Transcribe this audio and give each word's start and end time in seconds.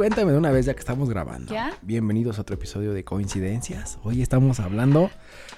cuéntame 0.00 0.32
de 0.32 0.38
una 0.38 0.50
vez 0.50 0.64
ya 0.64 0.72
que 0.72 0.80
estamos 0.80 1.10
grabando. 1.10 1.52
¿Ya? 1.52 1.74
Bienvenidos 1.82 2.38
a 2.38 2.40
otro 2.40 2.54
episodio 2.54 2.94
de 2.94 3.04
Coincidencias. 3.04 3.98
Hoy 4.02 4.22
estamos 4.22 4.58
hablando 4.58 5.10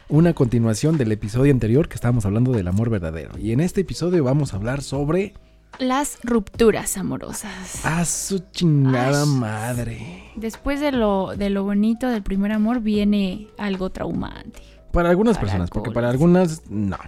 una 0.08 0.32
continuación 0.32 0.98
del 0.98 1.12
episodio 1.12 1.52
anterior 1.52 1.88
que 1.88 1.94
estábamos 1.94 2.26
hablando 2.26 2.50
del 2.50 2.66
amor 2.66 2.90
verdadero. 2.90 3.38
Y 3.38 3.52
en 3.52 3.60
este 3.60 3.82
episodio 3.82 4.24
vamos 4.24 4.52
a 4.52 4.56
hablar 4.56 4.82
sobre 4.82 5.34
Las 5.78 6.18
rupturas 6.24 6.96
amorosas. 6.96 7.86
a 7.86 8.04
su 8.04 8.40
chingada 8.50 9.22
Ay. 9.22 9.28
madre. 9.28 10.24
Después 10.34 10.80
de 10.80 10.90
lo, 10.90 11.36
de 11.36 11.48
lo 11.48 11.62
bonito 11.62 12.08
del 12.08 12.24
primer 12.24 12.50
amor 12.50 12.80
viene 12.80 13.46
algo 13.58 13.90
traumante. 13.90 14.60
Para 14.90 15.10
algunas 15.10 15.36
Para 15.36 15.46
personas, 15.46 15.70
porque 15.70 15.92
para 15.92 16.10
algunas. 16.10 16.68
no. 16.68 16.98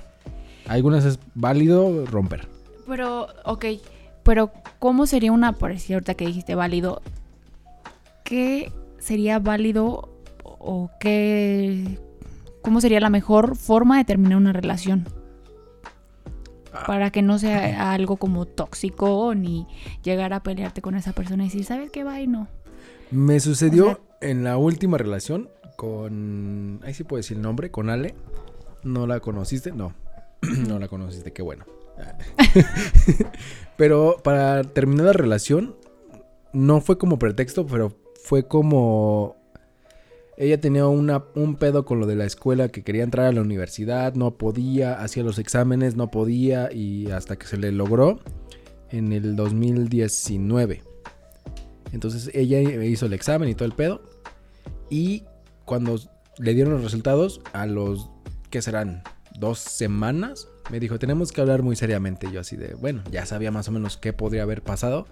Algunas 0.69 1.05
es 1.05 1.19
válido 1.35 2.07
romper. 2.07 2.47
Pero, 2.87 3.27
ok, 3.45 3.65
pero 4.23 4.53
¿cómo 4.79 5.09
sería 5.09 5.33
una, 5.33 5.53
por 5.55 5.73
ahorita 5.73 6.15
que 6.15 6.27
dijiste 6.27 6.55
válido, 6.55 7.03
qué 8.35 8.73
sería 8.99 9.39
válido 9.39 10.09
o 10.43 10.91
qué, 10.99 12.01
cómo 12.63 12.81
sería 12.81 12.99
la 12.99 13.09
mejor 13.09 13.55
forma 13.55 13.99
de 13.99 14.05
terminar 14.05 14.39
una 14.39 14.53
relación? 14.53 15.07
Ah. 16.73 16.83
Para 16.85 17.11
que 17.11 17.23
no 17.23 17.39
sea 17.39 17.93
algo 17.93 18.17
como 18.17 18.45
tóxico 18.45 19.33
ni 19.37 19.69
llegar 20.03 20.33
a 20.33 20.43
pelearte 20.43 20.83
con 20.83 20.97
esa 20.97 21.13
persona 21.13 21.45
y 21.45 21.47
decir, 21.47 21.65
¿sabes 21.65 21.93
qué 21.93 22.03
va 22.03 22.21
y 22.21 22.27
no? 22.27 22.49
Me 23.13 23.39
sucedió 23.39 23.93
O 23.93 24.01
en 24.21 24.43
la 24.43 24.57
última 24.57 24.99
relación 24.99 25.49
con. 25.77 26.81
Ahí 26.83 26.93
sí 26.93 27.05
puedo 27.05 27.19
decir 27.19 27.37
el 27.37 27.43
nombre, 27.43 27.71
con 27.71 27.89
Ale. 27.89 28.17
¿No 28.83 29.07
la 29.07 29.21
conociste? 29.21 29.71
No. 29.71 29.95
no 30.69 30.81
la 30.81 30.89
conociste, 30.89 31.33
qué 31.33 31.43
bueno. 31.43 31.67
pero 33.77 34.17
para 34.25 34.65
terminar 34.65 35.07
la 35.07 35.13
relación, 35.13 35.77
no 36.53 36.81
fue 36.81 36.99
como 36.99 37.21
pretexto, 37.21 37.65
pero 37.65 37.95
fue 38.25 38.49
como. 38.49 39.37
Ella 40.37 40.61
tenía 40.61 40.89
un 40.89 41.57
pedo 41.61 41.85
con 41.85 42.01
lo 42.01 42.07
de 42.07 42.17
la 42.17 42.25
escuela 42.25 42.69
que 42.69 42.83
quería 42.83 43.05
entrar 43.05 43.27
a 43.27 43.33
la 43.33 43.41
universidad, 43.41 44.15
no 44.15 44.37
podía, 44.37 45.01
hacía 45.01 45.23
los 45.23 45.39
exámenes, 45.39 45.95
no 45.95 46.11
podía, 46.11 46.73
y 46.73 47.09
hasta 47.13 47.37
que 47.37 47.47
se 47.47 47.57
le 47.57 47.71
logró 47.71 48.19
en 48.91 49.13
el 49.13 49.37
2019. 49.37 50.83
Entonces 51.93 52.31
ella 52.35 52.61
hizo 52.85 53.07
el 53.07 53.13
examen 53.13 53.49
y 53.49 53.55
todo 53.55 53.67
el 53.67 53.75
pedo. 53.75 54.03
Y 54.91 55.23
cuando 55.65 56.01
le 56.39 56.55
dieron 56.55 56.73
los 56.73 56.83
resultados, 56.83 57.41
a 57.53 57.67
los, 57.67 58.11
¿qué 58.51 58.61
serán? 58.61 59.05
Dos 59.39 59.61
semanas, 59.61 60.49
me 60.71 60.81
dijo, 60.81 60.99
tenemos 60.99 61.31
que 61.31 61.43
hablar 61.43 61.63
muy 61.63 61.77
seriamente. 61.77 62.33
Yo 62.33 62.41
así 62.41 62.57
de, 62.57 62.75
bueno, 62.75 63.05
ya 63.13 63.25
sabía 63.27 63.53
más 63.53 63.69
o 63.69 63.73
menos 63.73 63.99
qué 63.99 64.13
podría 64.13 64.43
haber 64.43 64.63
pasado. 64.63 65.07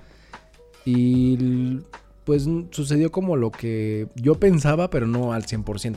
Y 0.85 1.83
pues 2.25 2.49
sucedió 2.71 3.11
como 3.11 3.37
lo 3.37 3.51
que 3.51 4.09
yo 4.15 4.37
pensaba, 4.37 4.91
pero 4.91 5.07
no 5.07 5.33
al 5.33 5.45
100%. 5.45 5.97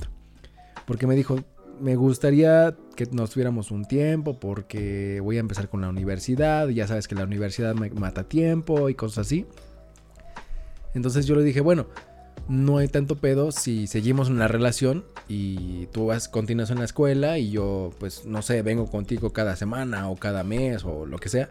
Porque 0.86 1.08
me 1.08 1.16
dijo, 1.16 1.40
me 1.80 1.96
gustaría 1.96 2.76
que 2.96 3.06
nos 3.08 3.32
tuviéramos 3.32 3.72
un 3.72 3.86
tiempo 3.86 4.40
porque 4.40 5.20
voy 5.22 5.38
a 5.38 5.42
empezar 5.42 5.70
con 5.70 5.82
la 5.82 5.90
universidad. 5.90 6.68
Ya 6.70 6.88
sabes 6.88 7.08
que 7.08 7.16
la 7.16 7.24
universidad 7.24 7.76
me 7.76 7.90
mata 7.92 8.24
tiempo 8.24 8.90
y 8.90 8.96
cosas 8.96 9.28
así. 9.28 9.46
Entonces 10.94 11.26
yo 11.26 11.36
le 11.36 11.44
dije, 11.44 11.62
bueno, 11.62 11.88
no 12.48 12.78
hay 12.78 12.88
tanto 12.88 13.18
pedo 13.18 13.52
si 13.52 13.88
seguimos 13.88 14.30
una 14.30 14.48
relación 14.48 15.04
y 15.28 15.88
tú 15.88 16.08
vas, 16.08 16.28
continúas 16.28 16.70
en 16.70 16.80
la 16.80 16.86
escuela 16.86 17.38
y 17.38 17.52
yo, 17.52 17.92
pues, 18.00 18.26
no 18.26 18.42
sé, 18.42 18.62
vengo 18.62 18.88
contigo 18.88 19.34
cada 19.34 19.56
semana 19.56 20.10
o 20.10 20.16
cada 20.16 20.44
mes 20.44 20.84
o 20.86 21.06
lo 21.06 21.18
que 21.18 21.30
sea. 21.30 21.50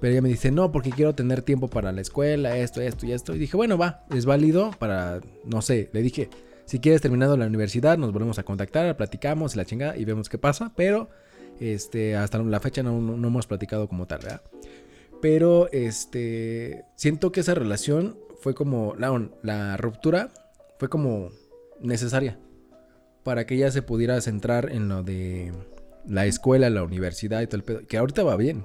Pero 0.00 0.12
ella 0.12 0.22
me 0.22 0.28
dice, 0.30 0.50
no, 0.50 0.72
porque 0.72 0.90
quiero 0.90 1.14
tener 1.14 1.42
tiempo 1.42 1.68
para 1.68 1.92
la 1.92 2.00
escuela, 2.00 2.56
esto, 2.56 2.80
esto 2.80 3.04
y 3.06 3.12
esto. 3.12 3.34
Y 3.34 3.38
dije, 3.38 3.56
bueno, 3.56 3.76
va, 3.76 4.04
es 4.14 4.24
válido 4.24 4.70
para, 4.78 5.20
no 5.44 5.60
sé, 5.62 5.90
le 5.92 6.00
dije, 6.02 6.30
si 6.64 6.78
quieres 6.80 7.02
terminado 7.02 7.36
la 7.36 7.46
universidad, 7.46 7.98
nos 7.98 8.12
volvemos 8.12 8.38
a 8.38 8.42
contactar, 8.44 8.96
platicamos 8.96 9.56
la 9.56 9.64
chingada 9.64 9.96
y 9.96 10.04
vemos 10.04 10.28
qué 10.28 10.38
pasa. 10.38 10.72
Pero, 10.74 11.10
este, 11.60 12.16
hasta 12.16 12.38
la 12.38 12.60
fecha 12.60 12.82
no, 12.82 13.00
no- 13.00 13.16
no 13.16 13.28
hemos 13.28 13.46
platicado 13.46 13.88
como 13.88 14.06
tal, 14.06 14.20
¿verdad? 14.22 14.42
Pero, 15.20 15.68
este, 15.72 16.84
siento 16.96 17.30
que 17.32 17.40
esa 17.40 17.54
relación 17.54 18.16
fue 18.40 18.54
como, 18.54 18.94
la, 18.96 19.28
la 19.42 19.76
ruptura 19.76 20.30
fue 20.78 20.88
como 20.88 21.28
necesaria 21.80 22.38
para 23.22 23.44
que 23.44 23.54
ella 23.56 23.70
se 23.70 23.82
pudiera 23.82 24.18
centrar 24.22 24.70
en 24.72 24.88
lo 24.88 25.02
de 25.02 25.52
la 26.08 26.24
escuela, 26.24 26.70
la 26.70 26.82
universidad 26.82 27.42
y 27.42 27.46
todo 27.46 27.56
el 27.56 27.64
pedo. 27.64 27.86
Que 27.86 27.98
ahorita 27.98 28.22
va 28.22 28.36
bien. 28.36 28.64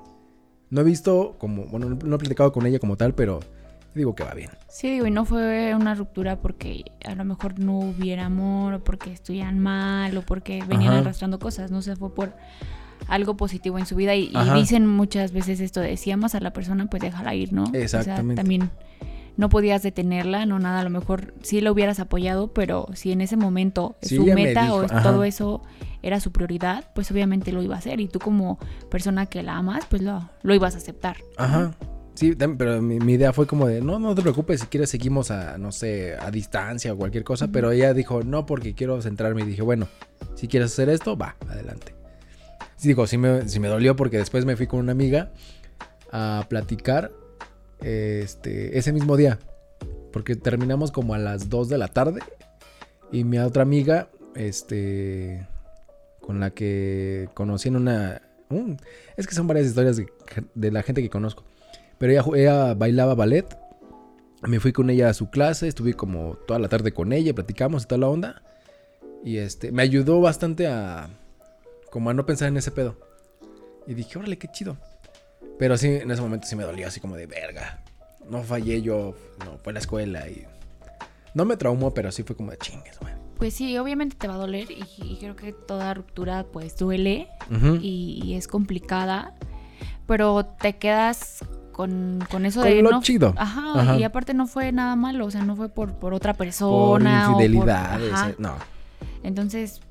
No 0.70 0.82
he 0.82 0.84
visto 0.84 1.36
como, 1.38 1.66
bueno, 1.66 1.90
no 1.90 2.16
he 2.16 2.20
platicado 2.20 2.52
con 2.52 2.66
ella 2.66 2.80
como 2.80 2.98
tal, 2.98 3.14
pero 3.14 3.40
digo 3.94 4.16
que 4.16 4.24
va 4.24 4.34
bien. 4.34 4.50
Sí, 4.68 4.90
digo, 4.90 5.08
y 5.08 5.12
no 5.12 5.26
fue 5.26 5.74
una 5.76 5.96
ruptura 5.96 6.42
porque 6.42 6.86
a 7.06 7.16
lo 7.16 7.24
mejor 7.24 7.60
no 7.60 7.80
hubiera 7.80 8.26
amor, 8.26 8.74
o 8.74 8.84
porque 8.84 9.12
estuvieran 9.12 9.60
mal, 9.60 10.18
o 10.18 10.22
porque 10.22 10.64
venían 10.68 10.92
Ajá. 10.92 11.02
arrastrando 11.02 11.40
cosas, 11.40 11.72
no 11.72 11.82
sé, 11.82 11.96
fue 11.96 12.14
por 12.14 12.34
algo 13.08 13.38
positivo 13.38 13.80
en 13.80 13.86
su 13.86 13.96
vida. 13.96 14.16
Y, 14.16 14.32
dicen 14.54 14.88
muchas 14.88 15.32
veces 15.32 15.60
esto 15.60 15.80
de 15.80 15.98
si 15.98 16.12
amas 16.12 16.36
a 16.36 16.40
la 16.40 16.52
persona, 16.52 16.88
pues 16.88 17.02
déjala 17.02 17.36
ir, 17.36 17.54
¿no? 17.54 17.64
O 17.64 17.72
sea, 17.72 17.82
Exactamente. 17.82 18.36
también 18.36 18.70
no 19.38 19.50
podías 19.50 19.84
detenerla, 19.84 20.46
no 20.46 20.60
nada, 20.60 20.80
a 20.80 20.84
lo 20.84 20.90
mejor 20.90 21.34
sí 21.42 21.62
la 21.62 21.72
hubieras 21.72 22.00
apoyado, 22.00 22.54
pero 22.54 22.88
si 22.94 23.12
en 23.12 23.22
ese 23.22 23.36
momento 23.38 23.96
Sí, 24.02 24.16
su 24.18 24.26
me 24.26 24.36
meta 24.36 24.64
dijo, 24.64 24.76
o 24.78 24.82
ajá. 24.84 25.04
todo 25.04 25.24
eso 25.24 25.62
era 26.02 26.20
su 26.20 26.32
prioridad, 26.32 26.92
pues 26.94 27.10
obviamente 27.12 27.52
lo 27.52 27.62
iba 27.64 27.76
a 27.76 27.80
hacer. 27.80 28.00
Y 28.00 28.08
tú 28.08 28.20
como 28.20 28.60
persona 28.90 29.26
que 29.26 29.42
la 29.44 29.58
amas, 29.58 29.86
pues 29.90 30.02
lo, 30.02 30.30
lo 30.44 30.54
ibas 30.54 30.76
a 30.76 30.78
aceptar. 30.78 31.18
Ajá. 31.38 31.74
Sí, 32.14 32.34
pero 32.36 32.82
mi, 32.82 32.98
mi 33.00 33.14
idea 33.14 33.34
fue 33.34 33.46
como 33.46 33.68
de, 33.68 33.82
no, 33.82 34.00
no 34.00 34.16
te 34.16 34.22
preocupes, 34.22 34.62
si 34.62 34.68
quieres 34.68 34.90
seguimos 34.90 35.32
a, 35.32 35.58
no 35.58 35.74
sé, 35.74 36.16
a 36.18 36.32
distancia 36.32 36.94
o 36.94 36.98
cualquier 36.98 37.26
cosa, 37.26 37.50
pero 37.50 37.72
ella 37.72 37.94
dijo, 37.94 38.24
no, 38.24 38.46
porque 38.46 38.74
quiero 38.74 39.02
centrarme 39.02 39.42
y 39.42 39.46
dije, 39.46 39.62
bueno, 39.64 39.90
si 40.36 40.48
quieres 40.48 40.72
hacer 40.72 40.88
esto, 40.88 41.18
va, 41.18 41.36
adelante. 41.50 41.94
Sí, 42.78 42.88
digo, 42.90 43.06
sí 43.06 43.18
me, 43.18 43.50
sí 43.50 43.60
me 43.60 43.68
dolió 43.68 43.98
porque 43.98 44.18
después 44.18 44.46
me 44.46 44.56
fui 44.56 44.66
con 44.68 44.80
una 44.80 44.94
amiga 44.94 45.32
a 46.12 46.46
platicar 46.48 47.12
este, 47.86 48.78
ese 48.78 48.92
mismo 48.92 49.16
día, 49.16 49.38
porque 50.12 50.36
terminamos 50.36 50.92
como 50.92 51.14
a 51.14 51.20
las 51.20 51.50
2 51.50 51.70
de 51.70 51.78
la 51.78 51.88
tarde 51.88 52.22
y 53.12 53.24
mi 53.24 53.38
otra 53.38 53.62
amiga, 53.62 54.10
este, 54.36 55.48
con 56.20 56.40
la 56.40 56.50
que 56.50 57.30
conocí 57.34 57.70
en 57.70 57.76
una... 57.76 58.22
un- 58.50 58.78
es 59.16 59.28
que 59.28 59.36
son 59.36 59.48
varias 59.48 59.68
historias 59.68 60.02
de, 60.56 60.72
la 60.72 60.82
gente 60.82 61.02
que 61.04 61.10
conozco. 61.10 61.44
Pero 62.00 62.36
ella 62.36 62.74
bailaba 62.74 63.14
ballet. 63.16 63.46
Me 64.42 64.60
fui 64.60 64.74
con 64.74 64.90
ella 64.90 65.10
a 65.10 65.14
su 65.14 65.30
clase. 65.30 65.68
Estuve 65.68 65.94
como 65.94 66.36
toda 66.48 66.60
la 66.60 66.68
tarde 66.68 66.92
con 66.92 67.14
ella. 67.14 67.34
Platicamos 67.34 67.84
y 67.84 67.88
toda 67.88 68.00
la 68.00 68.10
onda. 68.10 68.42
Y 69.24 69.38
este, 69.38 69.72
me 69.72 69.82
ayudó 69.84 70.20
bastante 70.20 70.68
a... 70.68 71.08
Como 71.90 72.10
a 72.10 72.14
no 72.14 72.26
pensar 72.26 72.50
en 72.50 72.58
ese 72.58 72.72
pedo. 72.72 72.98
Y 73.88 73.94
dije, 73.94 74.18
órale, 74.20 74.38
qué 74.38 74.50
chido. 74.52 74.78
Pero 75.60 75.78
sí, 75.78 75.88
en 75.88 76.12
ese 76.12 76.22
momento 76.22 76.48
sí 76.48 76.56
me 76.56 76.64
dolió 76.64 76.88
así 76.88 77.00
como 77.00 77.16
de 77.16 77.28
verga. 77.28 77.80
No 78.30 78.44
fallé 78.44 78.82
yo. 78.82 79.16
No, 79.46 79.58
fue 79.64 79.74
la 79.74 79.80
escuela 79.80 80.28
y... 80.28 80.46
No 81.34 81.46
me 81.46 81.58
traumó, 81.58 81.94
pero 81.94 82.12
sí 82.12 82.24
fue 82.24 82.36
como 82.36 82.52
de 82.52 82.58
chingues, 82.58 82.98
güey. 83.00 83.14
Pues 83.38 83.54
sí, 83.54 83.78
obviamente 83.78 84.16
te 84.16 84.28
va 84.28 84.36
a 84.36 84.38
doler 84.38 84.72
y, 84.72 84.86
y 84.98 85.18
creo 85.20 85.36
que 85.36 85.52
toda 85.52 85.94
ruptura 85.94 86.46
pues 86.52 86.78
duele 86.78 87.28
y, 87.82 88.22
y 88.24 88.34
es 88.36 88.48
complicada, 88.48 89.34
pero 90.08 90.46
te 90.46 90.78
quedas 90.78 91.44
con, 91.74 92.26
con 92.32 92.46
eso 92.46 92.62
Con 92.62 92.70
de 92.70 92.82
lo 92.82 92.92
no, 92.92 93.02
chido. 93.02 93.34
Ajá, 93.36 93.74
Ajá. 93.82 93.98
y 93.98 94.04
aparte 94.06 94.34
no 94.34 94.48
fue 94.48 94.72
nada 94.72 94.96
malo, 94.96 95.26
o 95.26 95.32
sea, 95.32 95.42
no 95.44 95.58
fue 95.58 95.68
por, 95.68 95.96
por 95.96 96.14
otra 96.14 96.32
Por 96.34 96.46
persona. 96.46 97.30
o 97.30 97.34
por- 97.34 97.42
infidelidades. 97.44 98.14
ajá. 98.14 98.30
eh, 98.30 98.36
No. 98.38 98.56
Entonces 99.24 99.82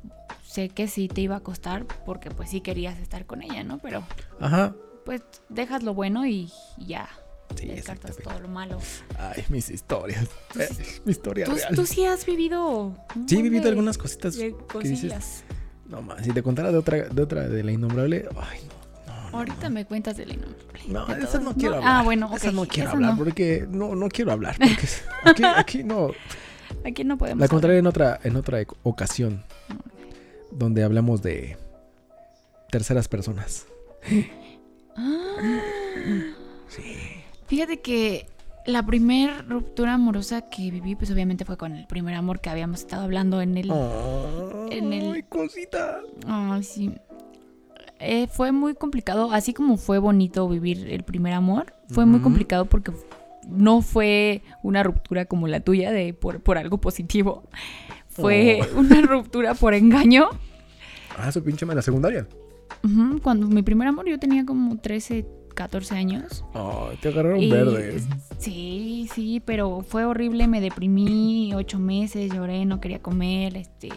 sé 0.47 0.71
que 0.71 0.89
sí 0.89 1.09
te 1.09 1.21
iba 1.21 1.37
a 1.37 1.41
costar 1.41 1.85
porque 2.07 2.31
pues 2.31 2.49
sí 2.49 2.63
querías 2.63 2.99
estar 2.99 3.27
con 3.27 3.43
ella, 3.43 3.63
¿no? 3.65 3.77
Pero 3.79 4.03
Ajá. 4.41 4.73
Pues 5.05 5.23
dejas 5.49 5.83
lo 5.83 5.95
bueno 5.95 6.27
y, 6.27 6.51
y 6.79 6.87
ya. 6.87 7.09
Sí, 7.57 7.67
descartas 7.67 8.17
todo 8.17 8.39
lo 8.41 8.49
malo. 8.49 8.79
Ay, 9.19 9.45
mis 9.49 9.71
historias. 9.71 10.27
Eh, 10.59 10.69
mi 11.05 11.13
historia 11.13 11.45
¿Tú, 11.45 11.55
real. 11.55 11.75
tú 11.75 11.87
sí 11.87 12.05
has 12.05 12.25
vivido. 12.27 12.97
Sí, 13.27 13.39
he 13.39 13.43
vivido 13.43 13.65
de- 13.65 13.69
algunas 13.71 13.97
cositas 13.99 14.37
de 14.37 14.53
cosillas. 14.73 15.45
no 15.87 16.01
más, 16.03 16.25
si 16.25 16.33
te 16.33 16.43
contara 16.43 16.73
de 16.73 16.79
otra, 16.79 17.03
de 17.09 17.23
otra, 17.23 17.47
de 17.49 17.63
la 17.63 17.71
innombrable, 17.71 18.27
ay, 18.41 18.59
no, 19.07 19.31
no, 19.31 19.39
Ahorita 19.39 19.69
no. 19.69 19.75
me 19.75 19.85
cuentas 19.85 20.17
de 20.17 20.27
la 20.27 20.35
innombrable. 20.35 20.81
No, 20.89 21.07
de 21.07 21.23
esas 21.23 21.43
no 21.43 21.55
quiero 21.55 21.77
hablar. 21.77 21.91
Ah, 21.93 22.03
bueno, 22.03 22.31
esas 22.35 22.55
no 22.55 22.67
quiero 22.67 22.89
esa 22.89 22.97
hablar 22.97 23.17
porque 23.17 23.67
no, 23.71 23.95
no 23.95 24.09
quiero 24.09 24.33
hablar 24.33 24.57
porque 24.59 24.89
aquí, 25.25 25.43
aquí 25.57 25.85
no. 25.85 26.11
Aquí 26.85 27.05
no 27.05 27.17
podemos. 27.19 27.41
La 27.41 27.49
contaré 27.49 27.79
en 27.79 27.87
otra, 27.87 28.19
en 28.25 28.37
otra 28.37 28.61
ec- 28.63 28.75
ocasión 28.83 29.45
donde 30.51 30.83
hablamos 30.83 31.23
de 31.23 31.57
terceras 32.71 33.07
personas. 33.07 33.67
Ah. 34.97 35.37
Sí. 36.69 36.83
Fíjate 37.47 37.81
que 37.81 38.27
la 38.67 38.85
primer 38.85 39.47
ruptura 39.49 39.95
amorosa 39.95 40.43
que 40.49 40.71
viví, 40.71 40.95
pues 40.97 41.11
obviamente 41.11 41.45
fue 41.45 41.57
con 41.57 41.73
el 41.77 41.87
primer 41.87 42.15
amor 42.15 42.41
que 42.41 42.51
habíamos 42.51 42.81
estado 42.81 43.03
hablando 43.05 43.41
en 43.43 43.57
el. 43.59 43.71
En 44.71 44.93
el- 44.93 45.13
Ay, 45.13 45.23
cosita. 45.25 46.01
Ay, 46.27 46.63
sí. 46.63 46.91
Eh, 48.01 48.27
fue 48.27 48.53
muy 48.53 48.75
complicado, 48.75 49.31
así 49.33 49.53
como 49.55 49.77
fue 49.77 49.99
bonito 49.99 50.49
vivir 50.49 50.91
el 50.91 51.05
primer 51.05 51.33
amor, 51.33 51.73
fue 51.89 52.05
muy 52.07 52.21
complicado 52.21 52.65
porque 52.67 52.93
no 53.49 53.83
fue 53.83 54.43
una 54.63 54.83
ruptura 54.83 55.27
como 55.27 55.47
la 55.49 55.61
tuya 55.61 55.93
de 55.93 56.13
por, 56.13 56.41
por 56.41 56.59
algo 56.59 56.79
positivo. 56.79 57.45
Fue 58.09 58.61
Oh. 58.75 58.79
una 58.81 59.01
ruptura 59.03 59.55
por 59.55 59.75
engaño. 59.75 60.29
Ah, 61.17 61.31
su 61.31 61.43
pinche 61.45 61.65
en 61.65 61.75
la 61.77 61.83
secundaria. 61.83 62.27
Cuando 63.23 63.47
mi 63.49 63.63
primer 63.63 63.89
amor 63.89 64.07
yo 64.09 64.19
tenía 64.19 64.45
como 64.45 64.79
13, 64.79 65.27
14 65.55 65.95
años. 65.95 66.45
Ay, 66.55 66.97
te 67.01 67.09
agarraron 67.09 67.41
Y- 67.43 67.51
verde. 67.51 68.01
Sí, 68.39 69.09
sí, 69.15 69.41
pero 69.45 69.81
fue 69.83 70.05
horrible, 70.05 70.49
me 70.49 70.61
deprimí 70.61 71.53
ocho 71.55 71.79
meses, 71.79 72.31
lloré, 72.33 72.65
no 72.67 72.81
quería 72.81 73.01
comer, 73.01 73.57
este, 73.57 73.89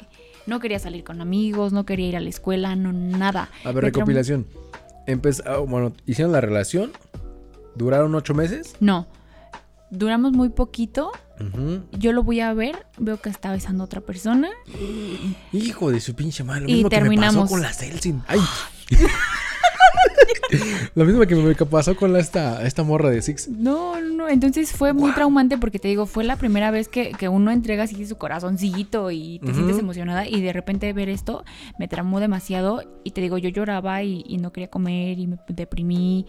no 0.45 0.59
quería 0.59 0.79
salir 0.79 1.03
con 1.03 1.19
amigos, 1.19 1.73
no 1.73 1.85
quería 1.85 2.07
ir 2.07 2.15
a 2.17 2.21
la 2.21 2.29
escuela, 2.29 2.75
no, 2.75 2.93
nada. 2.93 3.49
A 3.65 3.71
ver, 3.71 3.75
Me 3.83 3.89
recopilación. 3.89 4.45
Empez- 5.05 5.43
ah, 5.45 5.57
bueno, 5.57 5.93
hicieron 6.05 6.31
la 6.31 6.41
relación. 6.41 6.91
Duraron 7.75 8.13
ocho 8.15 8.33
meses. 8.33 8.75
No, 8.79 9.07
duramos 9.89 10.33
muy 10.33 10.49
poquito, 10.49 11.11
yo 11.91 12.13
lo 12.13 12.23
voy 12.23 12.39
a 12.39 12.53
ver, 12.53 12.85
veo 12.97 13.17
que 13.21 13.29
está 13.29 13.51
besando 13.51 13.83
a 13.83 13.85
otra 13.85 14.01
persona. 14.01 14.49
Hijo 15.53 15.91
de 15.91 15.99
su 15.99 16.15
pinche 16.15 16.43
madre. 16.43 16.63
Lo 16.63 16.69
Y 16.69 16.73
mismo 16.75 16.89
que 16.89 16.95
me 16.95 17.01
terminamos. 17.01 17.35
pasó 17.43 17.49
con 17.53 17.61
la 17.61 17.73
Celsin. 17.73 18.23
Ay. 18.27 18.39
Lo 20.95 21.03
mismo 21.05 21.25
que 21.25 21.35
me 21.35 21.53
pasó 21.55 21.95
con 21.95 22.13
la, 22.13 22.19
esta, 22.19 22.65
esta 22.65 22.81
morra 22.83 23.09
de 23.09 23.21
Six. 23.21 23.49
No, 23.49 23.99
no, 23.99 24.09
no, 24.15 24.29
entonces 24.29 24.71
fue 24.71 24.93
muy 24.93 25.11
traumante 25.13 25.57
porque 25.57 25.77
te 25.79 25.87
digo, 25.89 26.05
fue 26.05 26.23
la 26.23 26.37
primera 26.37 26.71
vez 26.71 26.87
que, 26.87 27.11
que 27.11 27.27
uno 27.29 27.51
entrega 27.51 27.83
así 27.83 28.05
su 28.05 28.17
corazoncito 28.17 29.11
y 29.11 29.39
te 29.39 29.53
sientes 29.53 29.77
emocionada 29.77 30.27
y 30.27 30.41
de 30.41 30.53
repente 30.53 30.91
ver 30.93 31.09
esto 31.09 31.43
me 31.77 31.87
traumó 31.87 32.19
demasiado 32.19 32.83
y 33.03 33.11
te 33.11 33.21
digo, 33.21 33.37
yo 33.37 33.49
lloraba 33.49 34.03
y, 34.03 34.23
y 34.27 34.37
no 34.37 34.51
quería 34.51 34.69
comer 34.69 35.19
y 35.19 35.27
me 35.27 35.37
deprimí. 35.49 36.25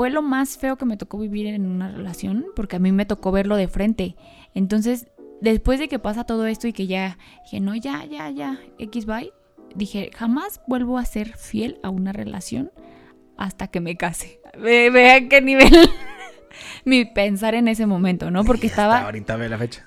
Fue 0.00 0.08
lo 0.08 0.22
más 0.22 0.56
feo 0.56 0.76
que 0.76 0.86
me 0.86 0.96
tocó 0.96 1.18
vivir 1.18 1.46
en 1.48 1.66
una 1.66 1.90
relación 1.90 2.46
porque 2.56 2.76
a 2.76 2.78
mí 2.78 2.90
me 2.90 3.04
tocó 3.04 3.32
verlo 3.32 3.56
de 3.56 3.68
frente. 3.68 4.16
Entonces, 4.54 5.08
después 5.42 5.78
de 5.78 5.88
que 5.88 5.98
pasa 5.98 6.24
todo 6.24 6.46
esto 6.46 6.66
y 6.66 6.72
que 6.72 6.86
ya 6.86 7.18
dije, 7.44 7.60
no, 7.60 7.76
ya, 7.76 8.06
ya, 8.06 8.30
ya, 8.30 8.58
X 8.78 9.04
bye, 9.04 9.30
dije, 9.74 10.10
jamás 10.16 10.62
vuelvo 10.66 10.96
a 10.96 11.04
ser 11.04 11.36
fiel 11.36 11.78
a 11.82 11.90
una 11.90 12.14
relación 12.14 12.72
hasta 13.36 13.66
que 13.66 13.80
me 13.80 13.98
case. 13.98 14.40
Ve, 14.58 14.88
ve 14.88 15.10
a 15.10 15.28
qué 15.28 15.42
nivel 15.42 15.70
mi 16.86 17.04
pensar 17.04 17.54
en 17.54 17.68
ese 17.68 17.84
momento, 17.84 18.30
¿no? 18.30 18.42
Porque 18.42 18.68
Hasta 18.68 18.84
estaba, 18.84 19.00
ahorita 19.02 19.36
ve 19.36 19.50
la 19.50 19.58
fecha. 19.58 19.86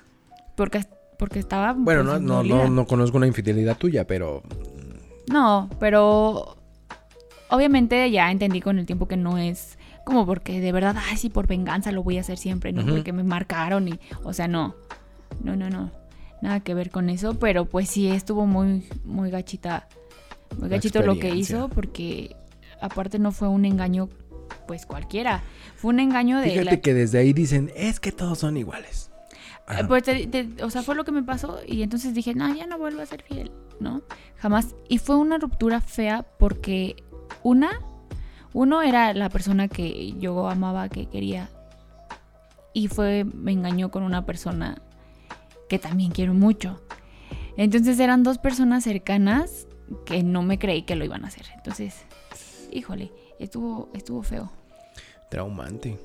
porque, 0.54 0.84
porque 1.18 1.40
estaba. 1.40 1.72
Bueno, 1.72 2.04
pues, 2.04 2.20
no, 2.20 2.44
no, 2.44 2.44
no, 2.44 2.70
no 2.70 2.86
conozco 2.86 3.16
una 3.16 3.26
infidelidad 3.26 3.76
tuya, 3.76 4.06
pero. 4.06 4.44
No, 5.28 5.68
pero 5.80 6.56
obviamente 7.48 8.08
ya 8.12 8.30
entendí 8.30 8.60
con 8.60 8.78
el 8.78 8.86
tiempo 8.86 9.08
que 9.08 9.16
no 9.16 9.38
es 9.38 9.76
como 10.04 10.26
porque 10.26 10.60
de 10.60 10.72
verdad, 10.72 10.96
ay, 11.10 11.16
sí, 11.16 11.30
por 11.30 11.46
venganza 11.46 11.90
lo 11.92 12.02
voy 12.02 12.18
a 12.18 12.20
hacer 12.20 12.38
siempre, 12.38 12.72
¿no? 12.72 12.84
Porque 12.86 13.12
me 13.12 13.24
marcaron 13.24 13.88
y, 13.88 13.98
o 14.22 14.32
sea, 14.32 14.48
no, 14.48 14.74
no, 15.42 15.56
no, 15.56 15.70
no, 15.70 15.90
nada 16.42 16.60
que 16.60 16.74
ver 16.74 16.90
con 16.90 17.08
eso, 17.10 17.38
pero 17.38 17.64
pues 17.64 17.88
sí 17.88 18.08
estuvo 18.08 18.46
muy, 18.46 18.86
muy 19.04 19.30
gachita, 19.30 19.88
muy 20.58 20.68
gachito 20.68 21.02
lo 21.02 21.18
que 21.18 21.30
hizo 21.30 21.68
porque 21.68 22.36
aparte 22.80 23.18
no 23.18 23.32
fue 23.32 23.48
un 23.48 23.64
engaño, 23.64 24.08
pues 24.66 24.84
cualquiera, 24.86 25.42
fue 25.76 25.90
un 25.90 26.00
engaño 26.00 26.38
de... 26.38 26.50
Fíjate 26.50 26.64
la- 26.76 26.80
que 26.80 26.94
desde 26.94 27.18
ahí 27.18 27.32
dicen, 27.32 27.70
es 27.74 27.98
que 28.00 28.12
todos 28.12 28.38
son 28.38 28.56
iguales. 28.56 29.10
Eh, 29.10 29.62
Ajá. 29.66 29.88
Pues, 29.88 30.02
te- 30.02 30.26
te- 30.26 30.62
o 30.62 30.68
sea, 30.68 30.82
fue 30.82 30.94
lo 30.94 31.04
que 31.04 31.12
me 31.12 31.22
pasó 31.22 31.60
y 31.66 31.82
entonces 31.82 32.12
dije, 32.12 32.34
no, 32.34 32.54
ya 32.54 32.66
no 32.66 32.76
vuelvo 32.78 33.00
a 33.00 33.06
ser 33.06 33.22
fiel, 33.22 33.50
¿no? 33.80 34.02
Jamás. 34.36 34.74
Y 34.90 34.98
fue 34.98 35.16
una 35.16 35.38
ruptura 35.38 35.80
fea 35.80 36.26
porque 36.38 36.96
una, 37.42 37.70
uno 38.54 38.80
era 38.80 39.12
la 39.12 39.28
persona 39.28 39.68
que 39.68 40.12
yo 40.12 40.48
amaba, 40.48 40.88
que 40.88 41.06
quería 41.06 41.50
y 42.72 42.88
fue, 42.88 43.24
me 43.24 43.52
engañó 43.52 43.90
con 43.90 44.02
una 44.02 44.24
persona 44.24 44.80
que 45.68 45.78
también 45.78 46.10
quiero 46.10 46.34
mucho. 46.34 46.80
Entonces 47.56 47.98
eran 48.00 48.22
dos 48.22 48.38
personas 48.38 48.84
cercanas 48.84 49.66
que 50.06 50.22
no 50.22 50.42
me 50.42 50.58
creí 50.58 50.82
que 50.82 50.96
lo 50.96 51.04
iban 51.04 51.24
a 51.24 51.28
hacer. 51.28 51.46
Entonces, 51.54 52.04
híjole, 52.72 53.12
estuvo, 53.38 53.90
estuvo 53.94 54.22
feo. 54.22 54.50
Traumante. 55.30 55.98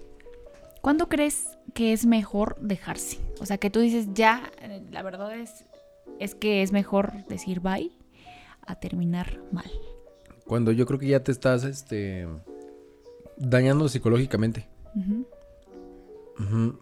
¿Cuándo 0.81 1.09
crees 1.09 1.57
que 1.73 1.91
es 1.91 2.05
mejor 2.05 2.57
dejarse? 2.61 3.19
O 3.39 3.45
sea, 3.45 3.57
que 3.57 3.69
tú 3.69 3.79
dices, 3.79 4.07
ya, 4.13 4.51
la 4.91 5.01
verdad 5.01 5.35
es, 5.35 5.65
es 6.19 6.35
que 6.35 6.61
es 6.61 6.71
mejor 6.71 7.25
decir 7.27 7.59
bye 7.59 7.91
a 8.65 8.75
terminar 8.75 9.39
mal. 9.51 9.69
Cuando 10.49 10.73
yo 10.73 10.85
creo 10.85 10.99
que 10.99 11.07
ya 11.07 11.23
te 11.23 11.31
estás, 11.31 11.63
este. 11.63 12.27
dañando 13.37 13.87
psicológicamente. 13.87 14.67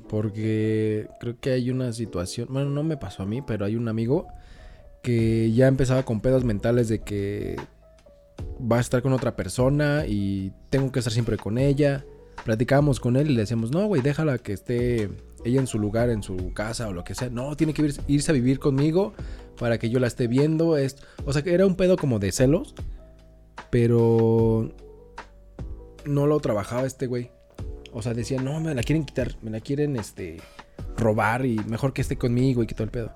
Porque 0.07 1.07
creo 1.19 1.35
que 1.39 1.51
hay 1.51 1.69
una 1.71 1.91
situación, 1.93 2.47
bueno, 2.51 2.69
no 2.69 2.83
me 2.83 2.97
pasó 2.97 3.23
a 3.23 3.25
mí, 3.25 3.41
pero 3.41 3.65
hay 3.65 3.75
un 3.75 3.87
amigo 3.87 4.27
que 5.03 5.51
ya 5.51 5.67
empezaba 5.67 6.03
con 6.03 6.21
pedos 6.21 6.43
mentales 6.43 6.87
de 6.89 6.99
que 6.99 7.55
va 8.59 8.77
a 8.77 8.81
estar 8.81 9.01
con 9.01 9.13
otra 9.13 9.35
persona 9.35 10.05
y 10.07 10.51
tengo 10.69 10.91
que 10.91 10.99
estar 10.99 11.11
siempre 11.13 11.37
con 11.37 11.57
ella. 11.57 12.05
Platicábamos 12.45 12.99
con 12.99 13.15
él 13.17 13.31
y 13.31 13.33
le 13.33 13.41
decíamos, 13.41 13.71
no, 13.71 13.85
güey, 13.87 14.01
déjala 14.01 14.37
que 14.37 14.53
esté 14.53 15.09
ella 15.43 15.59
en 15.59 15.67
su 15.67 15.79
lugar, 15.79 16.09
en 16.09 16.23
su 16.23 16.53
casa 16.53 16.87
o 16.87 16.93
lo 16.93 17.03
que 17.03 17.15
sea. 17.15 17.29
No, 17.29 17.55
tiene 17.55 17.73
que 17.73 17.81
ir- 17.83 17.99
irse 18.07 18.31
a 18.31 18.33
vivir 18.33 18.59
conmigo 18.59 19.13
para 19.59 19.77
que 19.79 19.89
yo 19.89 19.99
la 19.99 20.07
esté 20.07 20.27
viendo. 20.27 20.77
Es- 20.77 20.97
O 21.25 21.33
sea, 21.33 21.41
que 21.41 21.53
era 21.53 21.65
un 21.65 21.75
pedo 21.75 21.97
como 21.97 22.19
de 22.19 22.31
celos, 22.31 22.75
pero 23.69 24.71
no 26.05 26.27
lo 26.27 26.39
trabajaba 26.39 26.85
este 26.87 27.07
güey. 27.07 27.31
O 27.93 28.01
sea, 28.01 28.13
decía, 28.13 28.41
no, 28.41 28.59
me 28.59 28.75
la 28.75 28.83
quieren 28.83 29.05
quitar, 29.05 29.35
me 29.41 29.49
la 29.49 29.59
quieren, 29.59 29.95
este, 29.95 30.37
robar 30.97 31.45
y 31.45 31.57
mejor 31.67 31.93
que 31.93 32.01
esté 32.01 32.17
conmigo 32.17 32.63
y 32.63 32.67
que 32.67 32.75
todo 32.75 32.85
el 32.85 32.91
pedo. 32.91 33.13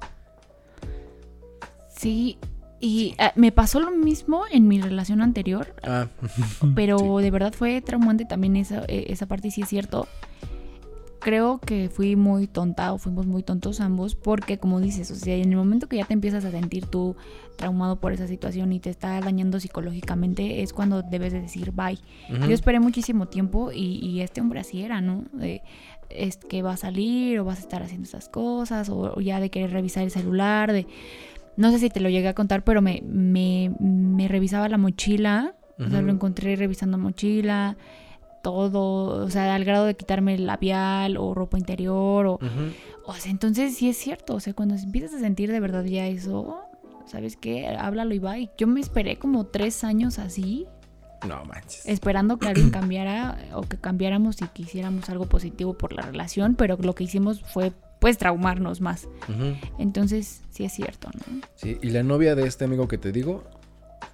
Sí, 1.90 2.38
y 2.80 3.14
eh, 3.20 3.32
me 3.36 3.52
pasó 3.52 3.80
lo 3.80 3.92
mismo 3.92 4.44
en 4.52 4.68
mi 4.68 4.82
relación 4.82 5.22
anterior, 5.22 5.76
Ah, 5.84 6.08
pero 6.76 7.18
de 7.20 7.30
verdad 7.30 7.54
fue 7.54 7.80
traumante 7.82 8.26
también 8.26 8.56
esa, 8.56 8.84
eh, 8.88 9.06
esa 9.10 9.28
parte, 9.28 9.50
y 9.50 9.52
sí 9.52 9.62
es 9.62 9.70
cierto. 9.70 10.08
Creo 11.22 11.60
que 11.60 11.88
fui 11.90 12.16
muy 12.16 12.48
tonta 12.48 12.94
o 12.94 12.98
fuimos 12.98 13.28
muy 13.28 13.44
tontos 13.44 13.80
ambos 13.80 14.16
porque 14.16 14.58
como 14.58 14.80
dices, 14.80 15.12
o 15.12 15.16
sea, 15.16 15.36
en 15.36 15.52
el 15.52 15.56
momento 15.56 15.88
que 15.88 15.98
ya 15.98 16.06
te 16.06 16.14
empiezas 16.14 16.46
a 16.46 16.52
sentir 16.52 16.88
tú 16.88 17.16
traumado 17.58 18.00
por 18.00 18.12
esa 18.12 18.28
situación 18.28 18.74
y 18.74 18.80
te 18.80 18.90
está 18.90 19.22
dañando 19.22 19.60
psicológicamente 19.60 20.64
es 20.64 20.74
cuando 20.74 21.04
debes 21.04 21.32
de 21.32 21.42
decir 21.42 21.72
bye. 21.72 22.00
Yo 22.30 22.54
esperé 22.54 22.80
muchísimo 22.80 23.28
tiempo 23.28 23.72
y, 23.72 24.00
y 24.04 24.22
este 24.22 24.42
hombre 24.42 24.60
así 24.62 24.82
era, 24.82 25.00
¿no? 25.00 25.26
De, 25.32 25.62
es 26.10 26.38
que 26.38 26.64
va 26.64 26.74
a 26.74 26.78
salir 26.78 27.40
o 27.40 27.46
vas 27.46 27.60
a 27.60 27.62
estar 27.62 27.84
haciendo 27.84 28.06
estas 28.06 28.28
cosas 28.28 28.90
o, 28.90 29.14
o 29.16 29.22
ya 29.22 29.40
de 29.40 29.50
querer 29.50 29.72
revisar 29.72 30.04
el 30.04 30.12
celular, 30.12 30.72
de... 30.72 30.88
No 31.58 31.70
sé 31.72 31.80
si 31.80 31.90
te 31.90 32.00
lo 32.00 32.10
llegué 32.10 32.30
a 32.30 32.34
contar, 32.34 32.64
pero 32.64 32.82
me, 32.82 33.04
me, 33.06 33.72
me 33.80 34.28
revisaba 34.28 34.70
la 34.70 34.78
mochila, 34.78 35.54
o 35.78 35.90
sea, 35.90 36.02
lo 36.02 36.12
encontré 36.12 36.56
revisando 36.56 36.98
mochila, 36.98 37.76
todo, 38.42 39.24
o 39.24 39.30
sea, 39.30 39.54
al 39.56 39.64
grado 39.66 39.86
de 39.86 39.96
quitarme 39.96 40.36
el 40.36 40.46
labial 40.48 41.18
o 41.18 41.34
ropa 41.34 41.58
interior, 41.58 42.26
o, 42.28 42.40
o 43.06 43.14
sea, 43.16 43.32
entonces 43.32 43.76
sí 43.76 43.90
es 43.90 43.98
cierto, 43.98 44.36
o 44.36 44.40
sea, 44.40 44.54
cuando 44.54 44.76
empiezas 44.76 45.14
a 45.16 45.20
sentir 45.20 45.52
de 45.52 45.60
verdad 45.60 45.84
ya 45.86 46.08
eso, 46.08 46.60
¿sabes 47.06 47.38
qué? 47.38 47.68
Háblalo 47.68 48.14
y 48.14 48.20
bye. 48.20 48.50
Yo 48.58 48.68
me 48.68 48.80
esperé 48.80 49.18
como 49.18 49.46
tres 49.46 49.84
años 49.84 50.20
así, 50.20 50.66
No 51.28 51.44
manches. 51.46 51.86
esperando 51.86 52.38
que 52.38 52.48
alguien 52.48 52.70
cambiara 52.72 53.38
o 53.54 53.62
que 53.64 53.78
cambiáramos 53.78 54.42
y 54.42 54.48
que 54.48 54.64
hiciéramos 54.64 55.10
algo 55.10 55.26
positivo 55.28 55.74
por 55.78 55.94
la 55.94 56.02
relación, 56.04 56.56
pero 56.56 56.78
lo 56.80 56.94
que 56.96 57.04
hicimos 57.04 57.42
fue 57.42 57.72
pues 58.00 58.18
traumarnos 58.18 58.82
más. 58.82 59.08
Entonces, 59.78 60.42
sí 60.50 60.64
es 60.64 60.74
cierto, 60.74 61.10
¿no? 61.14 61.42
Sí, 61.56 61.78
y 61.84 61.90
la 61.92 62.02
novia 62.02 62.34
de 62.34 62.48
este 62.48 62.66
amigo 62.66 62.88
que 62.88 62.98
te 62.98 63.12
digo 63.12 63.44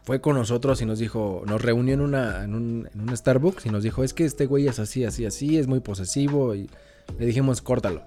fue 0.03 0.21
con 0.21 0.35
nosotros 0.35 0.81
y 0.81 0.85
nos 0.85 0.99
dijo, 0.99 1.43
nos 1.45 1.61
reunió 1.61 1.93
en, 1.93 2.01
una, 2.01 2.43
en, 2.43 2.55
un, 2.55 2.89
en 2.93 3.01
un 3.01 3.15
Starbucks 3.15 3.65
y 3.65 3.69
nos 3.69 3.83
dijo, 3.83 4.03
es 4.03 4.13
que 4.13 4.25
este 4.25 4.45
güey 4.45 4.67
es 4.67 4.79
así, 4.79 5.03
así, 5.03 5.25
así, 5.25 5.57
es 5.57 5.67
muy 5.67 5.79
posesivo 5.79 6.55
y 6.55 6.69
le 7.17 7.25
dijimos, 7.25 7.61
córtalo. 7.61 8.03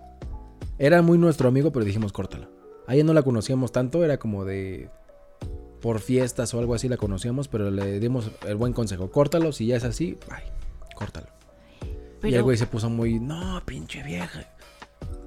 Era 0.79 1.03
muy 1.03 1.19
nuestro 1.19 1.49
amigo, 1.49 1.73
pero 1.73 1.85
dijimos, 1.85 2.13
córtalo. 2.13 2.49
A 2.87 2.95
ella 2.95 3.05
no 3.05 3.13
la 3.13 3.23
conocíamos 3.23 3.73
tanto, 3.73 4.05
era 4.05 4.19
como 4.19 4.45
de... 4.45 4.89
Por 5.81 6.01
fiestas 6.01 6.53
o 6.53 6.59
algo 6.59 6.75
así 6.75 6.89
la 6.89 6.99
conocíamos, 6.99 7.49
pero 7.49 7.71
le 7.71 8.01
dimos 8.01 8.31
el 8.47 8.57
buen 8.57 8.75
consejo, 8.75 9.11
córtalo, 9.11 9.51
si 9.53 9.67
ya 9.67 9.77
es 9.77 9.85
así, 9.85 10.19
bye, 10.29 10.53
córtalo. 10.95 11.29
Y 12.23 12.35
el 12.35 12.43
güey 12.43 12.57
se 12.59 12.67
puso 12.67 12.91
muy, 12.91 13.19
no, 13.19 13.63
pinche 13.65 14.03
vieja. 14.03 14.45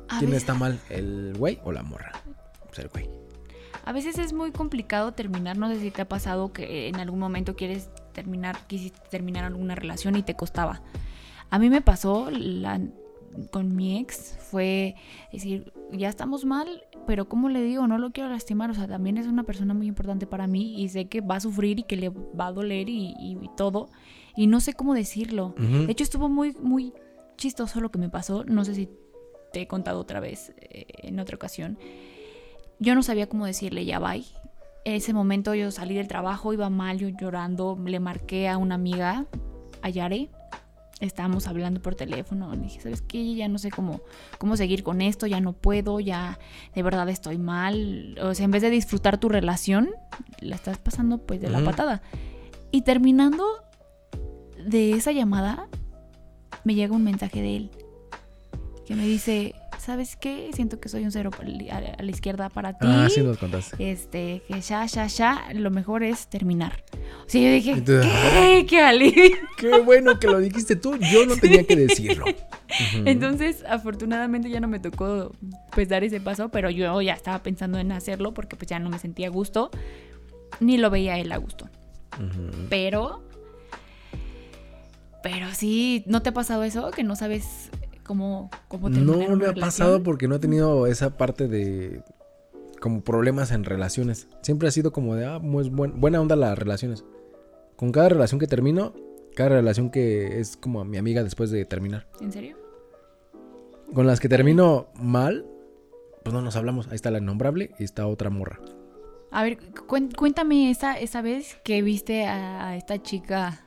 a, 0.09 0.19
¿Quién 0.19 0.33
está 0.33 0.53
mal, 0.53 0.79
el 0.89 1.33
güey 1.37 1.59
o 1.63 1.71
la 1.71 1.81
morra? 1.81 2.11
Pues 2.67 2.79
el 2.79 2.89
güey. 2.89 3.09
A 3.83 3.91
veces 3.91 4.17
es 4.17 4.33
muy 4.33 4.51
complicado 4.51 5.11
terminar, 5.13 5.57
no 5.57 5.69
sé 5.69 5.79
si 5.79 5.91
te 5.91 6.01
ha 6.01 6.07
pasado 6.09 6.53
que 6.53 6.87
en 6.87 6.95
algún 6.99 7.19
momento 7.19 7.55
quieres 7.55 7.89
terminar, 8.13 8.57
quisiste 8.67 8.99
terminar 9.09 9.45
alguna 9.45 9.75
relación 9.75 10.15
y 10.15 10.23
te 10.23 10.35
costaba. 10.35 10.81
A 11.49 11.59
mí 11.59 11.69
me 11.69 11.81
pasó 11.81 12.29
la- 12.31 12.79
con 13.51 13.75
mi 13.75 13.97
ex, 13.99 14.37
fue 14.39 14.95
decir, 15.31 15.73
ya 15.91 16.07
estamos 16.07 16.45
mal, 16.45 16.67
pero 17.07 17.27
¿cómo 17.27 17.49
le 17.49 17.63
digo? 17.63 17.87
No 17.87 17.97
lo 17.97 18.11
quiero 18.11 18.29
lastimar, 18.29 18.69
o 18.69 18.73
sea, 18.75 18.87
también 18.87 19.17
es 19.17 19.25
una 19.27 19.43
persona 19.43 19.73
muy 19.73 19.87
importante 19.87 20.27
para 20.27 20.45
mí 20.45 20.79
y 20.81 20.89
sé 20.89 21.05
que 21.05 21.21
va 21.21 21.37
a 21.37 21.39
sufrir 21.39 21.79
y 21.79 21.83
que 21.83 21.97
le 21.97 22.09
va 22.09 22.47
a 22.47 22.51
doler 22.51 22.89
y, 22.89 23.15
y 23.19 23.37
todo, 23.57 23.89
y 24.35 24.45
no 24.47 24.59
sé 24.61 24.73
cómo 24.73 24.93
decirlo. 24.93 25.55
Ujú. 25.57 25.85
De 25.87 25.91
hecho, 25.91 26.03
estuvo 26.03 26.29
muy, 26.29 26.55
muy 26.61 26.93
chistoso 27.37 27.81
lo 27.81 27.89
que 27.91 27.97
me 27.97 28.09
pasó. 28.09 28.43
No 28.45 28.63
sé 28.65 28.75
si 28.75 28.87
te 29.51 29.61
he 29.61 29.67
contado 29.67 29.99
otra 29.99 30.19
vez 30.19 30.53
eh, 30.61 30.85
en 30.99 31.19
otra 31.19 31.35
ocasión. 31.35 31.77
Yo 32.83 32.95
no 32.95 33.01
sabía 33.01 33.27
cómo 33.27 33.45
decirle 33.45 33.85
ya 33.85 33.97
bye. 33.97 34.25
En 34.83 34.95
ese 34.95 35.13
momento 35.13 35.55
yo 35.55 35.71
salí 35.71 35.95
del 35.95 36.09
trabajo, 36.09 36.51
iba 36.51 36.69
mal, 36.69 36.97
yo 36.97 37.07
llorando, 37.07 37.79
le 37.81 38.01
marqué 38.01 38.49
a 38.49 38.57
una 38.57 38.75
amiga, 38.75 39.25
a 39.81 39.89
Yare. 39.89 40.29
Estábamos 40.99 41.47
hablando 41.47 41.81
por 41.81 41.95
teléfono. 41.95 42.53
Le 42.53 42.63
dije, 42.63 42.81
¿sabes 42.81 43.01
qué? 43.01 43.35
Ya 43.35 43.47
no 43.47 43.57
sé 43.57 43.71
cómo, 43.71 44.01
cómo 44.37 44.57
seguir 44.57 44.83
con 44.83 45.01
esto, 45.01 45.27
ya 45.27 45.39
no 45.39 45.53
puedo, 45.53 46.01
ya 46.01 46.37
de 46.75 46.83
verdad 46.83 47.07
estoy 47.07 47.37
mal. 47.37 48.17
O 48.21 48.33
sea, 48.33 48.43
en 48.43 48.51
vez 48.51 48.61
de 48.61 48.69
disfrutar 48.69 49.17
tu 49.17 49.29
relación, 49.29 49.91
la 50.41 50.57
estás 50.57 50.77
pasando 50.77 51.19
pues 51.19 51.39
de 51.39 51.49
la 51.49 51.63
patada. 51.63 52.01
Y 52.69 52.81
terminando 52.81 53.45
de 54.67 54.91
esa 54.91 55.13
llamada, 55.13 55.69
me 56.65 56.75
llega 56.75 56.93
un 56.93 57.05
mensaje 57.05 57.41
de 57.41 57.55
él 57.55 57.71
que 58.85 58.95
me 58.95 59.05
dice, 59.05 59.55
¿sabes 59.83 60.15
qué? 60.15 60.49
Siento 60.53 60.79
que 60.79 60.87
soy 60.87 61.03
un 61.03 61.11
cero 61.11 61.29
a 61.69 62.03
la 62.03 62.09
izquierda 62.11 62.49
para 62.49 62.73
ti. 62.73 62.87
Ah, 62.89 63.07
sí 63.13 63.21
nos 63.21 63.37
contaste. 63.37 63.91
Este, 63.91 64.41
que 64.47 64.61
ya, 64.61 64.85
ya, 64.85 65.07
ya, 65.07 65.49
lo 65.53 65.71
mejor 65.71 66.03
es 66.03 66.27
terminar. 66.27 66.83
O 67.25 67.29
sea, 67.29 67.41
yo 67.41 67.51
dije, 67.51 67.83
¿qué? 67.83 68.65
¡Qué 68.69 68.81
alivio! 68.81 69.37
Qué 69.57 69.79
bueno 69.81 70.19
que 70.19 70.27
lo 70.27 70.39
dijiste 70.39 70.77
tú. 70.77 70.97
Yo 70.97 71.25
no 71.25 71.35
tenía 71.35 71.65
que 71.65 71.75
decirlo. 71.75 72.25
Entonces, 73.05 73.63
afortunadamente 73.67 74.49
ya 74.49 74.61
no 74.61 74.67
me 74.69 74.79
tocó 74.79 75.33
pues 75.71 75.89
dar 75.89 76.03
ese 76.03 76.21
paso, 76.21 76.49
pero 76.49 76.69
yo 76.69 77.01
ya 77.01 77.13
estaba 77.13 77.43
pensando 77.43 77.77
en 77.77 77.91
hacerlo 77.91 78.33
porque 78.33 78.55
pues 78.55 78.69
ya 78.69 78.79
no 78.79 78.89
me 78.89 78.99
sentía 78.99 79.27
a 79.27 79.31
gusto, 79.31 79.69
ni 80.61 80.77
lo 80.77 80.89
veía 80.89 81.17
él 81.17 81.31
a 81.31 81.37
gusto. 81.37 81.69
Pero, 82.69 83.23
pero 85.21 85.47
sí, 85.53 86.03
¿no 86.07 86.21
te 86.21 86.29
ha 86.29 86.33
pasado 86.33 86.63
eso? 86.63 86.91
Que 86.91 87.03
no 87.03 87.15
sabes 87.15 87.69
cómo, 88.03 88.49
cómo 88.67 88.89
terminar 88.91 89.15
No 89.17 89.25
una 89.25 89.27
me 89.35 89.45
ha 89.45 89.51
relación? 89.53 89.59
pasado 89.61 90.03
porque 90.03 90.27
no 90.27 90.35
he 90.35 90.39
tenido 90.39 90.87
esa 90.87 91.17
parte 91.17 91.47
de 91.47 92.03
como 92.81 93.01
problemas 93.01 93.51
en 93.51 93.63
relaciones. 93.63 94.27
Siempre 94.41 94.67
ha 94.67 94.71
sido 94.71 94.91
como 94.91 95.15
de, 95.15 95.25
ah, 95.25 95.39
pues 95.41 95.69
buen- 95.71 95.99
buena 96.01 96.19
onda 96.21 96.35
las 96.35 96.57
relaciones. 96.57 97.03
Con 97.77 97.91
cada 97.91 98.09
relación 98.09 98.39
que 98.39 98.47
termino, 98.47 98.93
cada 99.35 99.49
relación 99.49 99.89
que 99.89 100.39
es 100.39 100.57
como 100.57 100.83
mi 100.85 100.97
amiga 100.97 101.23
después 101.23 101.49
de 101.49 101.63
terminar. 101.65 102.07
¿En 102.21 102.31
serio? 102.31 102.57
Con 103.93 104.05
las 104.07 104.19
que 104.19 104.27
termino 104.29 104.87
mal, 104.95 105.45
pues 106.23 106.33
no 106.33 106.41
nos 106.41 106.55
hablamos. 106.55 106.87
Ahí 106.87 106.95
está 106.95 107.09
la 107.11 107.19
innombrable 107.19 107.71
y 107.79 107.83
está 107.83 108.05
otra 108.07 108.29
morra. 108.29 108.59
A 109.31 109.43
ver, 109.43 109.57
cuéntame 110.15 110.69
esa, 110.69 110.99
esa 110.99 111.21
vez 111.21 111.57
que 111.63 111.81
viste 111.81 112.25
a, 112.27 112.67
a 112.67 112.75
esta 112.77 113.01
chica 113.01 113.61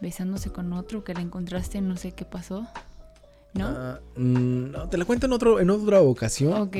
besándose 0.00 0.50
con 0.50 0.72
otro, 0.74 1.02
que 1.04 1.14
la 1.14 1.20
encontraste, 1.22 1.80
no 1.80 1.96
sé 1.96 2.12
qué 2.12 2.24
pasó. 2.26 2.66
¿No? 3.56 3.66
Ah, 3.66 4.00
mm, 4.16 4.70
no, 4.70 4.88
te 4.88 4.98
la 4.98 5.04
cuento 5.04 5.26
en, 5.26 5.32
otro, 5.32 5.60
en 5.60 5.70
otra 5.70 6.00
ocasión. 6.00 6.52
ok. 6.54 6.76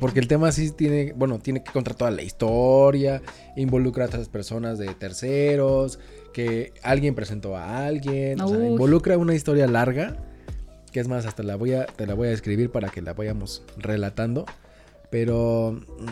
Porque 0.00 0.20
el 0.20 0.28
tema 0.28 0.52
sí 0.52 0.70
tiene, 0.70 1.12
bueno, 1.12 1.40
tiene 1.40 1.64
que 1.64 1.72
contar 1.72 1.96
toda 1.96 2.12
la 2.12 2.22
historia, 2.22 3.20
involucra 3.56 4.04
a 4.04 4.06
otras 4.06 4.28
personas 4.28 4.78
de 4.78 4.94
terceros, 4.94 5.98
que 6.32 6.72
alguien 6.84 7.16
presentó 7.16 7.56
a 7.56 7.84
alguien, 7.84 8.40
o 8.40 8.48
sea, 8.48 8.64
involucra 8.64 9.18
una 9.18 9.34
historia 9.34 9.66
larga, 9.66 10.16
que 10.92 11.00
es 11.00 11.08
más, 11.08 11.26
hasta 11.26 11.42
la 11.42 11.56
voy 11.56 11.72
a, 11.72 11.86
te 11.86 12.06
la 12.06 12.14
voy 12.14 12.28
a 12.28 12.32
escribir 12.32 12.70
para 12.70 12.90
que 12.90 13.02
la 13.02 13.12
vayamos 13.14 13.64
relatando, 13.76 14.46
pero, 15.10 15.72
mm, 15.72 16.06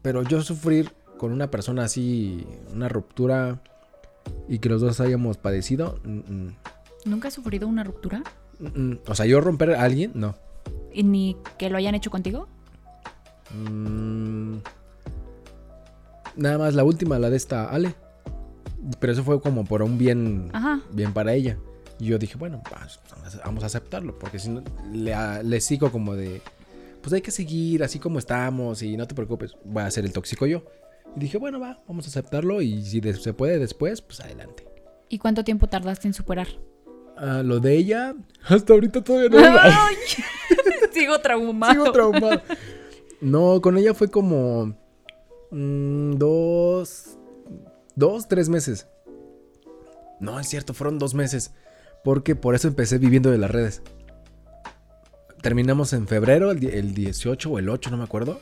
pero 0.00 0.22
yo 0.22 0.40
sufrir 0.40 0.92
con 1.18 1.32
una 1.32 1.50
persona 1.50 1.84
así, 1.84 2.46
una 2.72 2.88
ruptura 2.88 3.60
y 4.48 4.60
que 4.60 4.70
los 4.70 4.80
dos 4.80 4.98
hayamos 5.00 5.36
padecido, 5.36 6.00
mm, 6.04 6.18
mm, 6.32 6.56
¿Nunca 7.06 7.28
has 7.28 7.34
sufrido 7.34 7.68
una 7.68 7.84
ruptura? 7.84 8.24
O 9.06 9.14
sea, 9.14 9.26
yo 9.26 9.40
romper 9.40 9.72
a 9.74 9.82
alguien, 9.82 10.12
no. 10.14 10.34
¿Y 10.92 11.02
ni 11.02 11.36
que 11.58 11.68
lo 11.70 11.76
hayan 11.76 11.94
hecho 11.94 12.10
contigo? 12.10 12.48
Mm, 13.54 14.58
nada 16.36 16.58
más 16.58 16.74
la 16.74 16.84
última, 16.84 17.18
la 17.18 17.30
de 17.30 17.36
esta 17.36 17.68
Ale. 17.68 17.94
Pero 19.00 19.12
eso 19.12 19.24
fue 19.24 19.40
como 19.40 19.64
por 19.64 19.82
un 19.82 19.98
bien, 19.98 20.50
Ajá. 20.52 20.80
bien 20.92 21.12
para 21.12 21.34
ella. 21.34 21.58
Y 21.98 22.06
yo 22.06 22.18
dije, 22.18 22.36
bueno, 22.36 22.62
pues, 22.68 23.00
vamos 23.44 23.62
a 23.62 23.66
aceptarlo. 23.66 24.18
Porque 24.18 24.38
si 24.38 24.50
no, 24.50 24.62
le, 24.92 25.14
le 25.42 25.60
sigo 25.60 25.90
como 25.90 26.14
de, 26.14 26.40
pues 27.02 27.12
hay 27.12 27.20
que 27.20 27.30
seguir 27.30 27.82
así 27.82 27.98
como 27.98 28.18
estamos 28.18 28.82
y 28.82 28.96
no 28.96 29.06
te 29.06 29.14
preocupes, 29.14 29.56
voy 29.64 29.82
a 29.82 29.90
ser 29.90 30.04
el 30.04 30.12
tóxico 30.12 30.46
yo. 30.46 30.64
Y 31.16 31.20
dije, 31.20 31.38
bueno, 31.38 31.58
va, 31.58 31.80
vamos 31.88 32.06
a 32.06 32.08
aceptarlo 32.08 32.60
y 32.60 32.82
si 32.82 33.00
se 33.14 33.32
puede 33.32 33.58
después, 33.58 34.02
pues 34.02 34.20
adelante. 34.20 34.66
¿Y 35.08 35.18
cuánto 35.18 35.44
tiempo 35.44 35.68
tardaste 35.68 36.08
en 36.08 36.14
superar? 36.14 36.48
Lo 37.16 37.60
de 37.60 37.76
ella, 37.76 38.14
hasta 38.44 38.74
ahorita 38.74 39.02
todavía 39.02 39.28
no. 39.30 39.38
Ay, 39.60 39.96
Sigo 40.92 41.18
traumado. 41.20 41.72
Sigo 41.72 41.92
traumado. 41.92 42.42
No, 43.20 43.60
con 43.60 43.78
ella 43.78 43.94
fue 43.94 44.08
como 44.10 44.76
mm, 45.50 46.12
dos, 46.12 47.16
dos, 47.94 48.28
tres 48.28 48.48
meses. 48.48 48.86
No, 50.20 50.38
es 50.38 50.48
cierto, 50.48 50.74
fueron 50.74 50.98
dos 50.98 51.14
meses. 51.14 51.52
Porque 52.04 52.36
por 52.36 52.54
eso 52.54 52.68
empecé 52.68 52.98
viviendo 52.98 53.30
de 53.30 53.38
las 53.38 53.50
redes. 53.50 53.82
Terminamos 55.42 55.92
en 55.92 56.06
febrero, 56.06 56.50
el, 56.50 56.64
el 56.64 56.94
18 56.94 57.50
o 57.50 57.58
el 57.58 57.68
8, 57.68 57.90
no 57.90 57.96
me 57.96 58.04
acuerdo. 58.04 58.40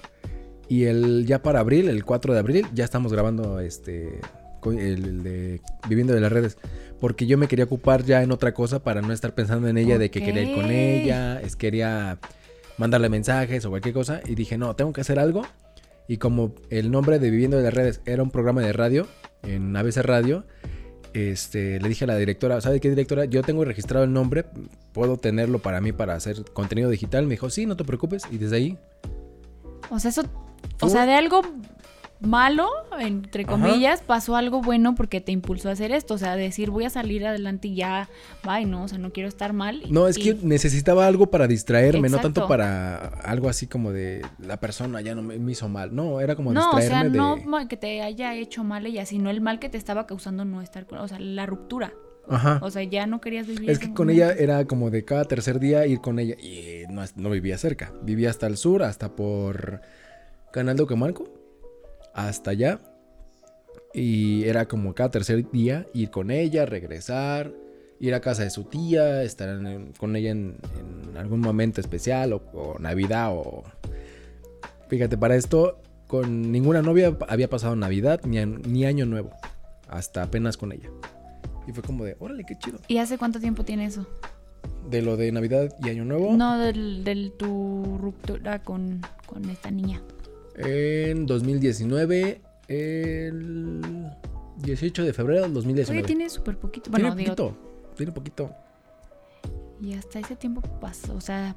Y 0.68 0.84
el 0.84 1.26
ya 1.26 1.42
para 1.42 1.60
abril, 1.60 1.88
el 1.88 2.04
4 2.04 2.32
de 2.32 2.38
abril, 2.38 2.66
ya 2.74 2.84
estamos 2.84 3.12
grabando 3.12 3.60
este 3.60 4.20
el 4.72 5.22
de 5.22 5.60
viviendo 5.88 6.14
de 6.14 6.20
las 6.20 6.32
redes. 6.32 6.56
Porque 7.04 7.26
yo 7.26 7.36
me 7.36 7.48
quería 7.48 7.66
ocupar 7.66 8.02
ya 8.02 8.22
en 8.22 8.32
otra 8.32 8.54
cosa 8.54 8.82
para 8.82 9.02
no 9.02 9.12
estar 9.12 9.34
pensando 9.34 9.68
en 9.68 9.76
ella 9.76 9.98
de 9.98 10.10
que 10.10 10.24
quería 10.24 10.40
ir 10.40 10.54
con 10.54 10.70
ella, 10.70 11.38
es 11.38 11.54
quería 11.54 12.16
mandarle 12.78 13.10
mensajes 13.10 13.62
o 13.66 13.68
cualquier 13.68 13.92
cosa. 13.92 14.22
Y 14.24 14.34
dije, 14.34 14.56
no, 14.56 14.74
tengo 14.74 14.90
que 14.94 15.02
hacer 15.02 15.18
algo. 15.18 15.42
Y 16.08 16.16
como 16.16 16.54
el 16.70 16.90
nombre 16.90 17.18
de 17.18 17.28
Viviendo 17.28 17.58
de 17.58 17.64
las 17.64 17.74
Redes 17.74 18.00
era 18.06 18.22
un 18.22 18.30
programa 18.30 18.62
de 18.62 18.72
radio 18.72 19.06
en 19.42 19.76
ABC 19.76 19.98
Radio, 19.98 20.46
este, 21.12 21.78
le 21.78 21.90
dije 21.90 22.04
a 22.04 22.06
la 22.06 22.16
directora, 22.16 22.58
¿sabe 22.62 22.80
qué 22.80 22.88
directora? 22.88 23.26
Yo 23.26 23.42
tengo 23.42 23.66
registrado 23.66 24.06
el 24.06 24.12
nombre, 24.14 24.46
puedo 24.94 25.18
tenerlo 25.18 25.58
para 25.58 25.82
mí 25.82 25.92
para 25.92 26.14
hacer 26.14 26.42
contenido 26.54 26.88
digital. 26.88 27.26
Me 27.26 27.32
dijo, 27.32 27.50
sí, 27.50 27.66
no 27.66 27.76
te 27.76 27.84
preocupes. 27.84 28.22
Y 28.30 28.38
desde 28.38 28.56
ahí, 28.56 28.78
O 29.90 30.00
sea, 30.00 30.08
eso. 30.08 30.22
O 30.80 30.88
sea, 30.88 31.04
de 31.04 31.12
algo 31.12 31.42
malo, 32.20 32.68
entre 32.98 33.42
Ajá. 33.42 33.52
comillas, 33.52 34.02
pasó 34.02 34.36
algo 34.36 34.62
bueno 34.62 34.94
porque 34.94 35.20
te 35.20 35.32
impulsó 35.32 35.68
a 35.68 35.72
hacer 35.72 35.92
esto. 35.92 36.14
O 36.14 36.18
sea, 36.18 36.36
decir 36.36 36.70
voy 36.70 36.84
a 36.84 36.90
salir 36.90 37.26
adelante 37.26 37.68
y 37.68 37.74
ya, 37.76 38.08
bye, 38.44 38.64
no, 38.64 38.84
o 38.84 38.88
sea, 38.88 38.98
no 38.98 39.12
quiero 39.12 39.28
estar 39.28 39.52
mal. 39.52 39.82
y- 39.84 39.90
no, 39.90 40.08
es 40.08 40.16
y- 40.18 40.22
que 40.22 40.34
necesitaba 40.42 41.06
algo 41.06 41.26
para 41.26 41.46
distraerme, 41.46 42.08
no 42.08 42.18
tanto 42.18 42.48
para 42.48 42.96
algo 43.24 43.48
así 43.48 43.66
como 43.66 43.92
de 43.92 44.22
la 44.38 44.58
persona 44.58 45.00
ya 45.00 45.14
no 45.14 45.22
me, 45.22 45.38
me 45.38 45.52
hizo 45.52 45.68
mal. 45.68 45.94
No, 45.94 46.20
era 46.20 46.34
como 46.36 46.52
No, 46.52 46.68
o 46.70 46.72
sea, 46.72 46.80
distraerme 46.80 47.10
de. 47.10 47.46
no 47.46 47.68
que 47.68 47.76
te 47.76 48.00
haya 48.02 48.34
hecho 48.34 48.64
mal 48.64 48.86
ella, 48.86 49.04
sino 49.06 49.30
el 49.30 49.40
mal 49.40 49.58
que 49.58 49.68
te 49.68 49.76
estaba 49.78 50.06
causando 50.06 50.44
no 50.44 50.62
estar 50.62 50.86
con, 50.86 50.98
o 50.98 51.08
sea, 51.08 51.18
la 51.18 51.46
ruptura. 51.46 51.92
Ajá. 52.26 52.58
O 52.62 52.70
sea, 52.70 52.82
ya 52.84 53.06
no 53.06 53.20
querías 53.20 53.46
vivir. 53.46 53.68
Es 53.68 53.78
que 53.78 53.92
con 53.92 54.08
ella 54.08 54.32
era 54.32 54.64
como 54.64 54.88
de 54.90 55.04
cada 55.04 55.26
tercer 55.26 55.60
día 55.60 55.86
ir 55.86 56.00
con 56.00 56.18
ella. 56.18 56.34
Y 56.40 56.84
no, 56.90 57.02
no 57.16 57.28
vivía 57.28 57.58
cerca. 57.58 57.92
Vivía 58.02 58.30
hasta 58.30 58.46
el 58.46 58.56
sur, 58.56 58.82
hasta 58.82 59.14
por 59.14 59.82
Canal 60.50 60.76
de 60.78 60.84
Ocamarco. 60.84 61.28
Hasta 62.14 62.52
allá. 62.52 62.80
Y 63.92 64.44
era 64.44 64.66
como 64.66 64.94
cada 64.94 65.10
tercer 65.10 65.50
día 65.50 65.86
ir 65.94 66.10
con 66.10 66.30
ella, 66.30 66.66
regresar, 66.66 67.52
ir 68.00 68.12
a 68.14 68.20
casa 68.20 68.42
de 68.42 68.50
su 68.50 68.64
tía, 68.64 69.22
estar 69.22 69.48
en- 69.48 69.92
con 69.92 70.16
ella 70.16 70.30
en, 70.30 70.56
en 71.10 71.16
algún 71.16 71.40
momento 71.40 71.80
especial 71.80 72.32
o, 72.32 72.36
o 72.54 72.78
Navidad 72.78 73.30
o... 73.32 73.62
Fíjate, 74.88 75.16
para 75.16 75.36
esto 75.36 75.80
con 76.08 76.50
ninguna 76.52 76.82
novia 76.82 77.16
había 77.28 77.48
pasado 77.48 77.74
Navidad 77.76 78.20
ni, 78.24 78.44
ni 78.44 78.84
Año 78.84 79.06
Nuevo. 79.06 79.30
Hasta 79.88 80.22
apenas 80.24 80.56
con 80.56 80.72
ella. 80.72 80.90
Y 81.66 81.72
fue 81.72 81.82
como 81.82 82.04
de, 82.04 82.16
órale, 82.18 82.44
qué 82.44 82.56
chido. 82.58 82.78
¿Y 82.88 82.98
hace 82.98 83.16
cuánto 83.16 83.38
tiempo 83.40 83.64
tiene 83.64 83.86
eso? 83.86 84.06
De 84.90 85.02
lo 85.02 85.16
de 85.16 85.30
Navidad 85.32 85.72
y 85.82 85.88
Año 85.88 86.04
Nuevo. 86.04 86.32
No, 86.36 86.58
del, 86.58 87.04
del 87.04 87.32
tu 87.32 87.96
ruptura 88.00 88.62
con, 88.62 89.00
con 89.26 89.48
esta 89.48 89.70
niña. 89.70 90.02
En 90.56 91.26
2019, 91.26 92.40
el 92.68 94.10
18 94.58 95.04
de 95.04 95.12
febrero 95.12 95.42
del 95.42 95.54
2019. 95.54 95.98
Oye, 95.98 96.06
tiene 96.06 96.28
súper 96.30 96.58
poquito. 96.58 96.90
Tiene 96.90 97.14
digo, 97.14 97.34
poquito. 97.34 97.56
Tiene 97.96 98.12
poquito. 98.12 98.54
y 99.80 99.94
hasta 99.94 100.20
ese 100.20 100.36
tiempo 100.36 100.60
pasó. 100.80 101.14
O 101.14 101.20
sea, 101.20 101.56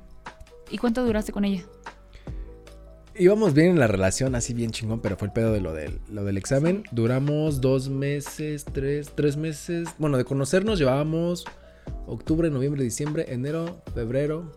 ¿y 0.72 0.77
cuánto 0.77 1.06
duraste 1.06 1.32
con 1.32 1.46
ella? 1.46 1.63
Íbamos 3.20 3.56
bien 3.56 3.72
en 3.72 3.80
la 3.80 3.88
relación, 3.88 4.36
así 4.36 4.54
bien 4.54 4.70
chingón, 4.70 5.01
pero 5.01 5.18
fue 5.18 5.27
el 5.27 5.34
pedo 5.34 5.51
de 5.51 5.60
lo 5.60 5.74
del, 5.74 6.00
lo 6.12 6.24
del 6.24 6.38
examen. 6.38 6.84
Duramos 6.92 7.62
dos 7.62 7.89
meses, 7.89 8.63
tres, 8.66 9.12
tres 9.16 9.38
meses. 9.38 9.89
Bueno, 9.98 10.18
de 10.18 10.25
conocernos 10.25 10.77
llevábamos 10.77 11.46
octubre, 12.06 12.50
noviembre, 12.51 12.84
diciembre, 12.84 13.25
enero, 13.30 13.82
febrero. 13.96 14.51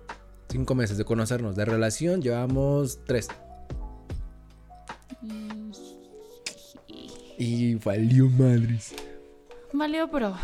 Cinco 0.51 0.75
meses 0.75 0.99
de 0.99 1.05
conocernos. 1.05 1.57
De 1.57 1.65
relación 1.65 2.21
llevamos 2.21 2.99
tres. 3.07 3.29
Y 7.41 7.75
valió 7.77 8.27
madres. 8.29 8.95
Valió, 9.73 10.11
pero 10.11 10.35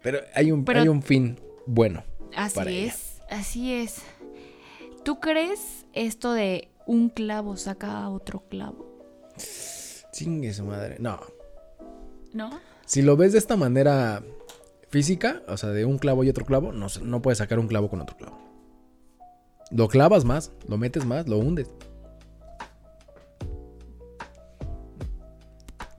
Pero 0.00 0.20
hay 0.34 0.52
un, 0.52 0.64
Pero- 0.64 0.80
hay 0.80 0.88
un 0.88 1.02
fin 1.02 1.36
bueno. 1.66 2.04
Así 2.36 2.54
para 2.54 2.70
ella. 2.70 2.86
es, 2.86 3.20
así 3.28 3.72
es. 3.72 3.96
¿Tú 5.04 5.18
crees 5.18 5.84
esto 5.92 6.32
de 6.32 6.68
un 6.86 7.08
clavo 7.08 7.56
saca 7.56 7.98
a 7.98 8.10
otro 8.10 8.44
clavo? 8.48 8.86
Chingue 10.12 10.52
su 10.54 10.64
madre. 10.64 10.96
No. 11.00 11.18
¿No? 12.32 12.60
Si 12.86 13.02
lo 13.02 13.16
ves 13.16 13.32
de 13.32 13.38
esta 13.38 13.56
manera 13.56 14.22
física, 14.88 15.42
o 15.48 15.56
sea, 15.56 15.70
de 15.70 15.84
un 15.84 15.98
clavo 15.98 16.22
y 16.22 16.28
otro 16.28 16.44
clavo, 16.44 16.70
no, 16.70 16.86
no 17.02 17.22
puedes 17.22 17.38
sacar 17.38 17.58
un 17.58 17.66
clavo 17.66 17.90
con 17.90 18.00
otro 18.00 18.16
clavo. 18.16 18.38
Lo 19.72 19.88
clavas 19.88 20.24
más, 20.24 20.52
lo 20.68 20.76
metes 20.78 21.04
más, 21.04 21.28
lo 21.28 21.38
hundes. 21.38 21.70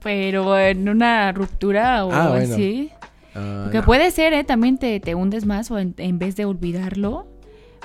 Pero 0.02 0.58
en 0.58 0.88
una 0.88 1.32
ruptura 1.32 2.04
o 2.04 2.12
Ah, 2.12 2.28
bueno. 2.30 2.54
así. 2.54 2.90
Ah, 3.34 3.68
Que 3.70 3.78
no. 3.78 3.84
puede 3.84 4.10
ser, 4.10 4.32
¿eh? 4.32 4.44
También 4.44 4.78
te, 4.78 4.98
te 5.00 5.14
hundes 5.14 5.46
más 5.46 5.70
o 5.70 5.78
en, 5.78 5.94
en 5.98 6.18
vez 6.18 6.36
de 6.36 6.44
olvidarlo, 6.44 7.26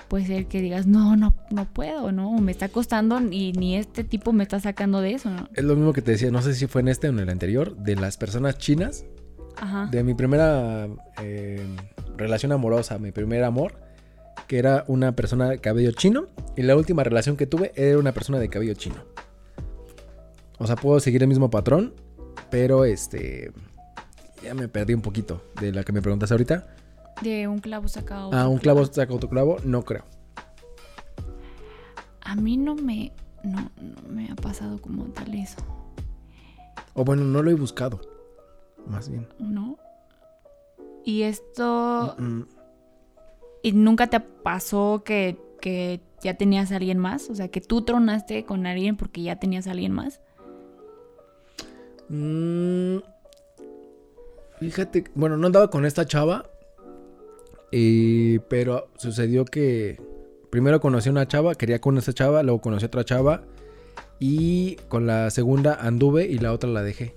puede 0.08 0.26
ser 0.26 0.48
que 0.48 0.62
digas, 0.62 0.88
no, 0.88 1.16
no, 1.16 1.34
no 1.52 1.66
puedo, 1.66 2.12
¿no? 2.12 2.32
Me 2.40 2.52
está 2.52 2.70
costando 2.70 3.20
y 3.22 3.54
ni 3.54 3.76
este 3.76 4.04
tipo 4.04 4.34
me 4.34 4.44
está 4.44 4.60
sacando 4.60 5.00
de 5.02 5.14
eso, 5.14 5.30
¿no? 5.30 5.48
Es 5.54 5.64
lo 5.64 5.76
mismo 5.76 5.94
que 5.94 6.02
te 6.02 6.12
decía, 6.12 6.32
no 6.32 6.42
sé 6.42 6.54
si 6.54 6.68
fue 6.68 6.82
en 6.82 6.88
este 6.90 7.08
o 7.08 7.12
en 7.12 7.20
el 7.20 7.30
anterior, 7.30 7.76
de 7.78 7.96
las 7.96 8.18
personas 8.18 8.58
chinas, 8.58 9.06
Ajá. 9.58 9.88
de 9.92 10.04
mi 10.04 10.14
primera 10.14 10.88
eh, 11.22 11.66
relación 12.18 12.52
amorosa, 12.52 12.98
mi 13.00 13.12
primer 13.12 13.44
amor, 13.44 13.74
que 14.48 14.60
era 14.60 14.84
una 14.88 15.14
persona 15.14 15.50
de 15.50 15.60
cabello 15.60 15.92
chino, 15.92 16.28
y 16.56 16.62
la 16.64 16.76
última 16.76 17.04
relación 17.04 17.38
que 17.38 17.48
tuve 17.48 17.72
era 17.76 17.98
una 18.00 18.12
persona 18.14 18.40
de 18.40 18.50
cabello 18.50 18.74
chino. 18.74 18.96
O 20.58 20.68
sea, 20.68 20.76
puedo 20.76 21.00
seguir 21.00 21.22
el 21.22 21.28
mismo 21.28 21.50
patrón, 21.50 21.94
pero 22.50 22.86
este... 22.86 23.51
Ya 24.44 24.53
me 24.53 24.67
perdí 24.67 24.94
un 24.94 25.01
poquito 25.01 25.41
de 25.60 25.72
la 25.72 25.84
que 25.84 25.91
me 25.91 26.01
preguntas 26.01 26.32
ahorita. 26.32 26.67
De 27.22 27.48
un 27.48 27.60
clavo 27.60 27.88
saca 27.88 28.27
otro. 28.27 28.38
Ah, 28.38 28.48
un 28.48 28.60
clavo 28.60 28.86
saca 28.86 29.13
otro 29.13 29.29
clavo, 29.29 29.58
no 29.63 29.84
creo. 29.84 30.03
A 32.22 32.36
mí 32.36 32.58
no 32.58 32.75
me, 32.75 33.13
no, 33.44 33.72
no 33.82 34.10
me 34.10 34.29
ha 34.29 34.36
pasado 34.36 34.79
como 34.79 35.06
tal 35.06 35.34
eso, 35.34 35.58
O 36.94 37.03
bueno, 37.03 37.24
no 37.24 37.41
lo 37.41 37.50
he 37.50 37.56
buscado. 37.56 38.01
Más 38.86 39.10
bien. 39.10 39.27
¿no? 39.39 39.77
Y 41.03 41.24
esto... 41.24 42.15
Mm, 42.20 42.41
¿Y 43.63 43.72
nunca 43.72 44.08
te 44.08 44.20
pasó 44.20 45.03
que, 45.03 45.38
que 45.62 46.01
ya 46.22 46.36
tenías 46.36 46.72
a 46.72 46.75
alguien 46.75 47.00
más? 47.00 47.29
O 47.29 47.36
sea, 47.36 47.48
que 47.48 47.60
tú 47.60 47.82
tronaste 47.82 48.46
con 48.46 48.65
alguien 48.65 48.98
porque 48.98 49.24
ya 49.24 49.38
tenías 49.38 49.67
a 49.67 49.72
alguien 49.72 49.94
más. 49.94 50.22
Mm, 52.10 52.98
fíjate, 54.60 55.06
bueno, 55.16 55.38
no 55.38 55.48
andaba 55.48 55.70
con 55.70 55.86
esta 55.86 56.06
chava. 56.06 56.46
y- 57.70 58.40
pero 58.48 58.88
sucedió 58.98 59.44
que 59.44 60.00
primero 60.50 60.80
conocí 60.80 61.10
a 61.10 61.12
una 61.12 61.28
chava, 61.28 61.54
quería 61.54 61.80
con 61.82 61.98
esa 61.98 62.14
chava, 62.14 62.42
luego 62.42 62.62
conocí 62.62 62.86
a 62.86 62.88
otra 62.88 63.04
chava. 63.04 63.44
Y 64.20 64.78
con 64.88 65.06
la 65.06 65.30
segunda 65.32 65.76
anduve 65.76 66.26
y 66.26 66.40
la 66.40 66.54
otra 66.54 66.70
la 66.70 66.82
dejé. 66.82 67.14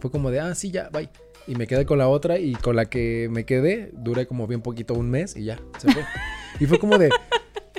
Fue 0.00 0.10
como 0.10 0.30
de, 0.30 0.40
ah, 0.40 0.54
sí, 0.54 0.70
ya, 0.70 0.88
bye. 0.90 1.10
Y 1.46 1.54
me 1.56 1.66
quedé 1.66 1.84
con 1.84 1.98
la 1.98 2.08
otra 2.08 2.38
y 2.38 2.54
con 2.54 2.76
la 2.76 2.86
que 2.86 3.28
me 3.30 3.44
quedé 3.44 3.90
duré 3.92 4.26
como 4.26 4.46
bien 4.46 4.62
poquito, 4.62 4.94
un 4.94 5.10
mes 5.10 5.36
y 5.36 5.44
ya, 5.44 5.58
se 5.78 5.92
fue. 5.92 6.02
y 6.60 6.64
fue 6.66 6.78
como 6.78 6.96
de, 6.96 7.10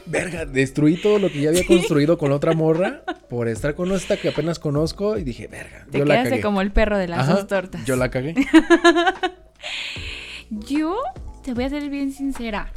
verga, 0.06 0.46
destruí 0.46 0.98
todo 0.98 1.20
lo 1.20 1.30
que 1.32 1.42
ya 1.42 1.50
había 1.50 1.66
construido 1.66 2.18
con 2.18 2.32
otra 2.32 2.54
morra 2.54 3.04
por 3.30 3.48
estar 3.48 3.76
con 3.76 3.92
esta 3.92 4.18
que 4.18 4.30
apenas 4.30 4.60
conozco 4.60 5.18
y 5.18 5.24
dije, 5.24 5.48
verga, 5.48 5.86
Te 5.92 6.00
yo 6.00 6.06
la 6.06 6.24
cagué. 6.24 6.42
como 6.42 6.62
el 6.62 6.72
perro 6.72 6.98
de 6.98 7.08
las 7.08 7.20
Ajá, 7.20 7.34
dos 7.34 7.48
tortas. 7.48 7.86
Yo 7.86 7.96
la 7.96 8.10
cagué. 8.10 8.36
Yo 10.50 10.98
te 11.44 11.54
voy 11.54 11.64
a 11.64 11.70
ser 11.70 11.90
bien 11.90 12.12
sincera. 12.12 12.72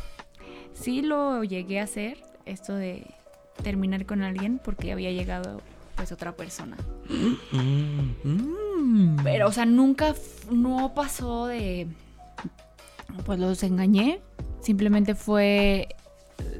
Sí 0.74 1.02
lo 1.02 1.44
llegué 1.44 1.80
a 1.80 1.84
hacer, 1.84 2.18
esto 2.46 2.74
de 2.74 3.06
terminar 3.62 4.06
con 4.06 4.22
alguien 4.22 4.60
porque 4.62 4.92
había 4.92 5.10
llegado 5.10 5.60
pues 5.96 6.12
otra 6.12 6.32
persona. 6.32 6.76
Mm. 7.52 9.16
Pero, 9.24 9.48
o 9.48 9.52
sea, 9.52 9.66
nunca, 9.66 10.14
no 10.50 10.94
pasó 10.94 11.46
de, 11.46 11.88
pues 13.26 13.38
los 13.38 13.62
engañé. 13.64 14.20
Simplemente 14.62 15.14
fue, 15.14 15.88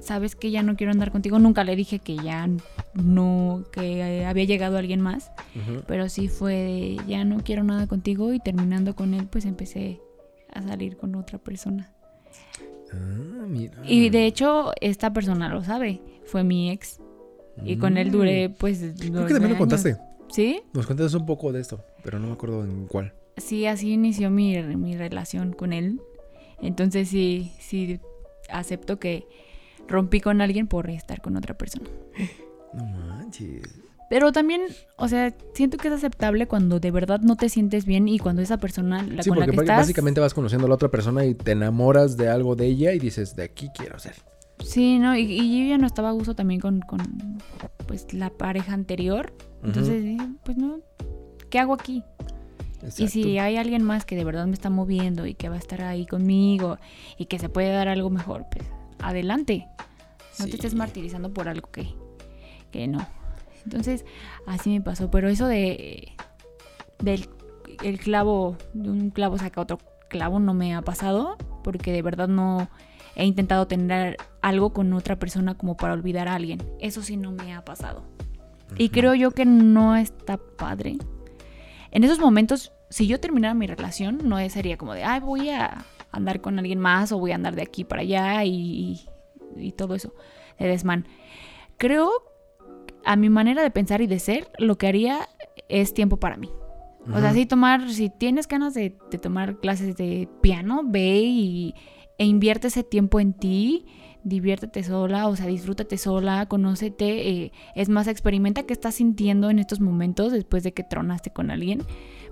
sabes 0.09 0.35
que 0.35 0.51
ya 0.51 0.63
no 0.63 0.75
quiero 0.75 0.91
andar 0.91 1.13
contigo. 1.13 1.39
Nunca 1.39 1.65
le 1.65 1.77
dije 1.77 1.99
que 1.99 2.17
ya 2.17 2.49
no, 2.95 3.65
que 3.73 4.25
había 4.25 4.45
llegado 4.45 4.79
alguien 4.79 5.01
más. 5.01 5.31
Pero 5.87 6.09
sí 6.09 6.29
fue 6.29 6.55
de, 6.55 6.97
ya 7.07 7.25
no 7.25 7.43
quiero 7.45 7.63
nada 7.63 7.87
contigo 7.87 8.33
y 8.33 8.41
terminando 8.41 8.97
con 8.97 9.13
él, 9.15 9.27
pues 9.31 9.45
empecé 9.45 10.01
a 10.53 10.63
salir 10.63 10.97
con 10.97 11.15
otra 11.15 11.39
persona. 11.39 11.93
Ah, 12.91 13.45
mira. 13.47 13.75
Y 13.85 14.09
de 14.09 14.25
hecho, 14.25 14.73
esta 14.81 15.13
persona 15.13 15.51
lo 15.51 15.63
sabe, 15.63 16.01
fue 16.25 16.43
mi 16.43 16.71
ex. 16.71 17.01
Y 17.65 17.77
con 17.77 17.99
él 17.99 18.11
duré, 18.11 18.51
pues. 18.51 18.81
Mm. 18.81 18.95
Creo 18.95 19.11
nueve 19.13 19.29
que 19.29 19.35
también 19.35 19.53
lo 19.53 19.59
contaste. 19.59 19.97
¿Sí? 20.31 20.61
Nos 20.73 20.87
contaste 20.87 21.17
un 21.17 21.27
poco 21.27 21.53
de 21.53 21.61
esto, 21.61 21.85
pero 22.03 22.19
no 22.19 22.29
me 22.29 22.33
acuerdo 22.33 22.65
en 22.65 22.87
cuál. 22.87 23.13
Sí, 23.37 23.67
así 23.67 23.93
inició 23.93 24.31
mi, 24.31 24.57
mi 24.63 24.97
relación 24.97 25.53
con 25.53 25.73
él. 25.73 26.01
Entonces 26.63 27.09
sí, 27.09 27.53
sí 27.59 28.01
acepto 28.49 28.99
que 28.99 29.27
rompí 29.89 30.21
con 30.21 30.41
alguien 30.41 30.67
por 30.69 30.89
estar 30.91 31.21
con 31.21 31.37
otra 31.37 31.57
persona. 31.57 31.89
No 32.75 32.85
manches. 32.85 33.63
Pero 34.11 34.33
también, 34.33 34.63
o 34.97 35.07
sea, 35.09 35.35
siento 35.53 35.77
que 35.77 35.89
es 35.89 35.95
aceptable 35.95 36.47
cuando 36.47 36.81
de 36.81 36.91
verdad 36.91 37.21
no 37.21 37.37
te 37.37 37.49
sientes 37.51 37.85
bien 37.85 38.09
y 38.09 38.19
cuando 38.19 38.41
esa 38.41 38.57
persona 38.57 39.03
la, 39.03 39.23
Sí, 39.23 39.29
con 39.29 39.39
la 39.39 39.45
porque 39.45 39.51
que 39.51 39.57
bá- 39.59 39.63
estás... 39.65 39.77
básicamente 39.79 40.21
vas 40.21 40.33
conociendo 40.33 40.67
a 40.67 40.69
la 40.71 40.77
otra 40.77 40.89
persona 40.91 41.27
y 41.27 41.35
te 41.35 41.53
enamoras 41.53 42.17
de 42.17 42.29
algo 42.29 42.57
de 42.57 42.67
ella 42.67 42.93
y 42.95 42.99
dices, 42.99 43.37
de 43.37 43.43
aquí 43.45 43.69
quiero 43.75 43.99
ser. 43.99 44.15
Sí, 44.65 44.99
¿no? 44.99 45.15
Y, 45.17 45.21
y 45.31 45.63
yo 45.65 45.69
ya 45.71 45.79
no 45.79 45.87
estaba 45.87 46.09
a 46.09 46.13
gusto 46.13 46.35
también 46.35 46.61
con, 46.61 46.81
con, 46.81 47.01
pues, 47.87 48.13
la 48.15 48.31
pareja 48.31 48.73
anterior. 48.73 49.33
Entonces, 49.63 50.03
dije, 50.03 50.27
pues 50.43 50.57
no, 50.57 50.81
¿qué 51.51 51.59
hago 51.59 51.75
aquí? 51.75 52.03
Y 52.97 53.09
si 53.09 53.39
hay 53.39 53.57
alguien 53.57 53.83
más 53.83 54.05
que 54.07 54.15
de 54.17 54.25
verdad 54.25 54.47
me 54.47 54.55
está 54.55 54.71
moviendo 54.71 55.27
y 55.27 55.35
que 55.35 55.49
va 55.49 55.57
a 55.57 55.59
estar 55.59 55.83
ahí 55.83 56.07
conmigo 56.07 56.79
y 57.19 57.27
que 57.27 57.39
se 57.39 57.49
puede 57.49 57.71
dar 57.73 57.89
algo 57.89 58.09
mejor, 58.09 58.47
pues 58.51 58.65
adelante. 59.01 59.67
No 60.39 60.45
Sí. 60.45 60.51
te 60.51 60.57
estés 60.57 60.75
martirizando 60.75 61.33
por 61.33 61.49
algo 61.49 61.71
que, 61.71 61.95
que 62.71 62.87
no. 62.87 63.07
Entonces, 63.65 64.05
así 64.47 64.71
me 64.71 64.81
pasó. 64.81 65.11
Pero 65.11 65.29
eso 65.29 65.47
de 65.47 66.13
del 67.01 67.29
el 67.85 67.99
clavo, 67.99 68.57
de 68.73 68.91
un 68.91 69.11
clavo 69.11 69.39
saca 69.39 69.61
otro 69.61 69.79
clavo, 70.09 70.39
no 70.41 70.55
me 70.55 70.75
ha 70.75 70.83
pasado. 70.83 71.37
Porque 71.65 71.93
de 71.93 72.03
verdad 72.03 72.29
no 72.29 72.69
he 73.17 73.25
intentado 73.25 73.67
tener 73.67 74.17
algo 74.43 74.73
con 74.73 74.93
otra 74.93 75.19
persona 75.19 75.55
como 75.57 75.77
para 75.77 75.93
olvidar 75.93 76.29
a 76.29 76.35
alguien. 76.35 76.63
Eso 76.81 77.03
sí 77.03 77.17
no 77.17 77.33
me 77.33 77.55
ha 77.55 77.65
pasado. 77.65 78.05
Y 78.77 78.91
creo 78.91 79.15
yo 79.15 79.33
que 79.33 79.45
no 79.45 79.97
está 79.97 80.37
padre. 80.37 80.97
En 81.91 82.05
esos 82.05 82.19
momentos, 82.21 82.73
si 82.91 83.07
yo 83.07 83.19
terminara 83.19 83.55
mi 83.55 83.67
relación, 83.67 84.19
no 84.25 84.39
sería 84.51 84.77
como 84.77 84.95
de, 84.95 85.05
ay, 85.05 85.21
voy 85.21 85.49
a 85.51 85.85
andar 86.11 86.41
con 86.41 86.59
alguien 86.59 86.79
más 86.79 87.13
o 87.13 87.19
voy 87.19 87.33
a 87.33 87.37
andar 87.37 87.55
de 87.55 87.63
aquí 87.63 87.85
para 87.85 88.03
allá 88.03 88.45
y, 88.45 89.01
y 89.57 89.73
todo 89.73 89.95
eso, 89.95 90.15
de 90.59 90.69
desmán. 90.69 91.07
Creo, 91.77 92.11
a 93.05 93.17
mi 93.17 93.31
manera 93.31 93.63
de 93.63 93.71
pensar 93.71 94.01
y 94.01 94.07
de 94.07 94.19
ser, 94.19 94.51
lo 94.59 94.79
que 94.79 94.87
haría 94.87 95.29
es 95.69 95.95
tiempo 95.95 96.19
para 96.19 96.37
mí. 96.37 96.51
O 97.15 97.21
sea, 97.21 97.33
sí 97.33 97.47
tomar, 97.47 97.91
si 97.91 98.11
tienes 98.11 98.47
ganas 98.47 98.75
de, 98.75 98.99
de 99.11 99.17
tomar 99.17 99.61
clases 99.61 99.97
de 99.97 100.29
piano, 100.43 100.83
ve 100.85 101.21
y, 101.21 101.75
e 102.19 102.27
invierte 102.27 102.69
ese 102.69 102.83
tiempo 102.83 103.19
en 103.19 103.33
ti, 103.33 103.87
diviértete 104.25 104.83
sola, 104.83 105.29
o 105.29 105.37
sea, 105.37 105.47
disfrútate 105.47 105.97
sola, 105.97 106.47
conócete, 106.47 107.31
eh, 107.31 107.53
es 107.75 107.89
más, 107.89 108.09
experimenta 108.09 108.65
qué 108.65 108.73
estás 108.73 108.97
sintiendo 108.97 109.49
en 109.49 109.59
estos 109.59 109.81
momentos 109.81 110.33
después 110.33 110.63
de 110.65 110.73
que 110.73 110.83
tronaste 110.83 111.31
con 111.31 111.51
alguien, 111.51 111.83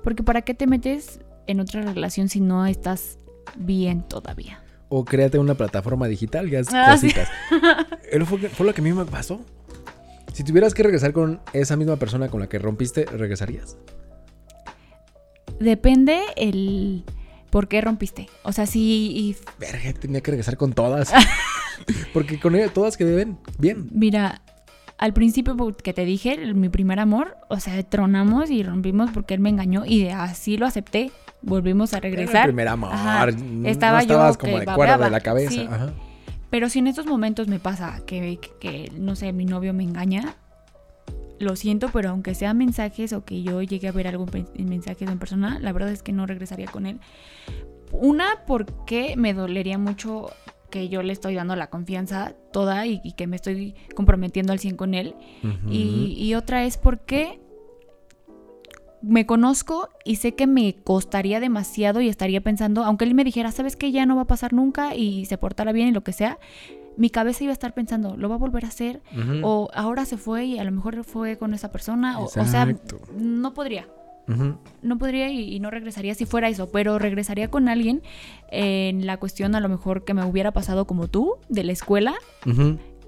porque 0.02 0.22
¿para 0.22 0.42
qué 0.42 0.54
te 0.54 0.66
metes 0.66 1.20
en 1.46 1.60
otra 1.60 1.82
relación 1.82 2.28
si 2.28 2.40
no 2.40 2.66
estás 2.66 3.18
bien 3.54 4.02
todavía? 4.02 4.61
O 4.88 5.04
créate 5.04 5.38
una 5.38 5.54
plataforma 5.54 6.06
digital 6.09 6.48
y 6.48 6.56
haz 6.56 6.68
Ah, 6.72 6.96
sí. 6.96 7.06
cositas. 7.09 7.28
Eso 8.11 8.26
fue, 8.26 8.38
fue 8.48 8.66
lo 8.66 8.74
que 8.74 8.80
a 8.80 8.85
mí 8.85 8.92
me 8.92 9.04
pasó. 9.04 9.40
Si 10.32 10.44
tuvieras 10.44 10.74
que 10.74 10.82
regresar 10.82 11.12
con 11.12 11.40
esa 11.52 11.76
misma 11.76 11.96
persona 11.96 12.28
con 12.28 12.40
la 12.40 12.48
que 12.48 12.59
rompiste, 12.59 13.04
¿regresarías? 13.06 13.76
Depende 15.61 16.20
el 16.37 17.04
por 17.50 17.68
qué 17.68 17.80
rompiste. 17.80 18.28
O 18.42 18.52
sea, 18.52 18.66
si 18.66 19.35
Verga, 19.59 19.92
tenía 19.98 20.20
que 20.20 20.30
regresar 20.32 20.56
con 20.56 20.72
todas. 20.72 21.12
Porque 22.12 22.38
con 22.38 22.54
ella 22.54 22.68
todas 22.72 22.96
quedé 22.96 23.14
bien. 23.16 23.38
Bien. 23.59 23.88
Mira, 23.92 24.42
al 24.98 25.12
principio 25.12 25.56
por- 25.56 25.76
que 25.76 25.92
te 25.94 26.04
dije, 26.04 26.37
mi 26.54 26.68
primer 26.68 26.98
amor, 27.00 27.37
o 27.48 27.59
sea, 27.61 27.82
tronamos 27.82 28.50
y 28.50 28.62
rompimos 28.62 29.11
porque 29.12 29.35
él 29.35 29.40
me 29.40 29.50
engañó 29.50 29.85
y 29.87 30.09
así 30.09 30.56
lo 30.56 30.66
acepté. 30.66 31.11
Volvimos 31.42 31.92
a 31.94 31.99
Era 31.99 32.09
el 32.09 32.14
regresar. 32.16 32.44
primer 32.46 32.68
amor. 32.68 32.90
Ajá. 32.92 33.29
Estaba 33.64 34.03
yo 34.03 34.14
estabas 34.14 34.37
que 34.37 34.46
como 34.46 34.59
de 34.59 34.66
cuerda 34.66 34.99
de 34.99 35.11
la 35.11 35.20
cabeza. 35.20 35.51
Sí. 35.51 35.66
Ajá. 35.70 35.92
Pero 36.51 36.68
si 36.68 36.79
en 36.79 36.87
estos 36.87 37.07
momentos 37.07 37.49
me 37.49 37.59
pasa 37.59 38.01
que, 38.07 38.38
que- 38.40 38.51
que, 38.61 38.92
no 38.99 39.16
sé, 39.16 39.33
mi 39.33 39.44
novio 39.44 39.72
me 39.75 39.83
engaña, 39.85 40.37
lo 41.38 41.55
siento, 41.57 41.90
pero 41.92 42.11
aunque 42.11 42.35
sea 42.35 42.55
mensajes 42.55 43.12
o 43.12 43.25
que 43.25 43.42
yo 43.42 43.61
llegue 43.62 43.88
a 43.88 43.92
ver 43.92 44.09
algo 44.09 44.27
en 44.33 44.46
en 44.55 44.68
mensajes 44.68 45.09
en 45.11 45.18
persona, 45.18 45.59
la 45.61 45.72
verdad 45.72 45.90
es 45.90 46.03
que 46.03 46.12
no 46.12 46.25
regresaría 46.27 46.66
con 46.66 46.87
él. 46.87 46.99
Una, 47.92 48.42
porque 48.46 49.14
me 49.16 49.35
dolería 49.35 49.77
mucho 49.79 50.31
que 50.70 50.88
yo 50.88 51.03
le 51.03 51.12
estoy 51.12 51.35
dando 51.35 51.55
la 51.55 51.68
confianza 51.68 52.35
toda 52.53 52.87
y, 52.87 53.01
y 53.05 53.12
que 53.12 53.27
me 53.27 53.37
estoy 53.37 53.75
comprometiendo 53.94 54.53
al 54.53 54.59
100 54.59 54.77
con 54.77 54.94
él. 54.94 55.14
Y 55.70 56.35
otra 56.35 56.64
es 56.64 56.77
porque 56.79 57.38
me 59.07 59.25
conozco 59.25 59.88
y 60.05 60.16
sé 60.16 60.35
que 60.35 60.47
me 60.47 60.75
costaría 60.75 61.40
demasiado 61.40 62.01
y 62.01 62.09
estaría 62.09 62.40
pensando, 62.40 62.85
aunque 62.85 63.05
él 63.05 63.14
me 63.14 63.25
dijera, 63.25 63.53
sabes 63.53 63.77
que 63.77 63.92
ya 63.92 64.05
no 64.05 64.16
va 64.16 64.23
a 64.23 64.27
pasar 64.27 64.53
nunca 64.53 64.95
y 64.95 65.27
se 65.27 65.38
portara 65.38 65.73
bien 65.73 65.88
y 65.88 65.92
lo 65.92 66.03
que 66.03 66.12
sea, 66.12 66.38
mi 66.97 67.11
cabeza 67.11 67.45
iba 67.45 67.53
a 67.53 67.53
estar 67.53 67.73
pensando, 67.75 68.16
lo 68.16 68.29
va 68.29 68.35
a 68.35 68.38
volver 68.38 68.64
a 68.64 68.69
hacer 68.69 69.03
o 69.42 69.69
ahora 69.75 70.05
se 70.07 70.16
fue 70.16 70.47
y 70.47 70.59
a 70.59 70.64
lo 70.64 70.73
mejor 70.73 71.05
fue 71.05 71.37
con 71.37 71.55
esa 71.55 71.71
persona 71.71 72.19
o, 72.19 72.25
o 72.25 72.29
sea, 72.29 72.75
no 73.16 73.55
podría. 73.55 73.88
No 74.83 74.99
podría 74.99 75.31
y, 75.31 75.55
y 75.55 75.61
no 75.61 75.71
regresaría 75.71 76.12
si 76.16 76.27
fuera 76.27 76.49
eso, 76.49 76.69
pero 76.73 76.99
regresaría 76.99 77.49
con 77.49 77.69
alguien 77.69 78.03
en 78.51 79.07
la 79.07 79.19
cuestión 79.19 79.55
a 79.55 79.61
lo 79.61 79.69
mejor 79.69 80.05
que 80.05 80.14
me 80.14 80.25
hubiera 80.25 80.51
pasado 80.51 80.85
como 80.85 81.07
tú, 81.07 81.35
de 81.49 81.62
la 81.62 81.71
escuela, 81.71 82.14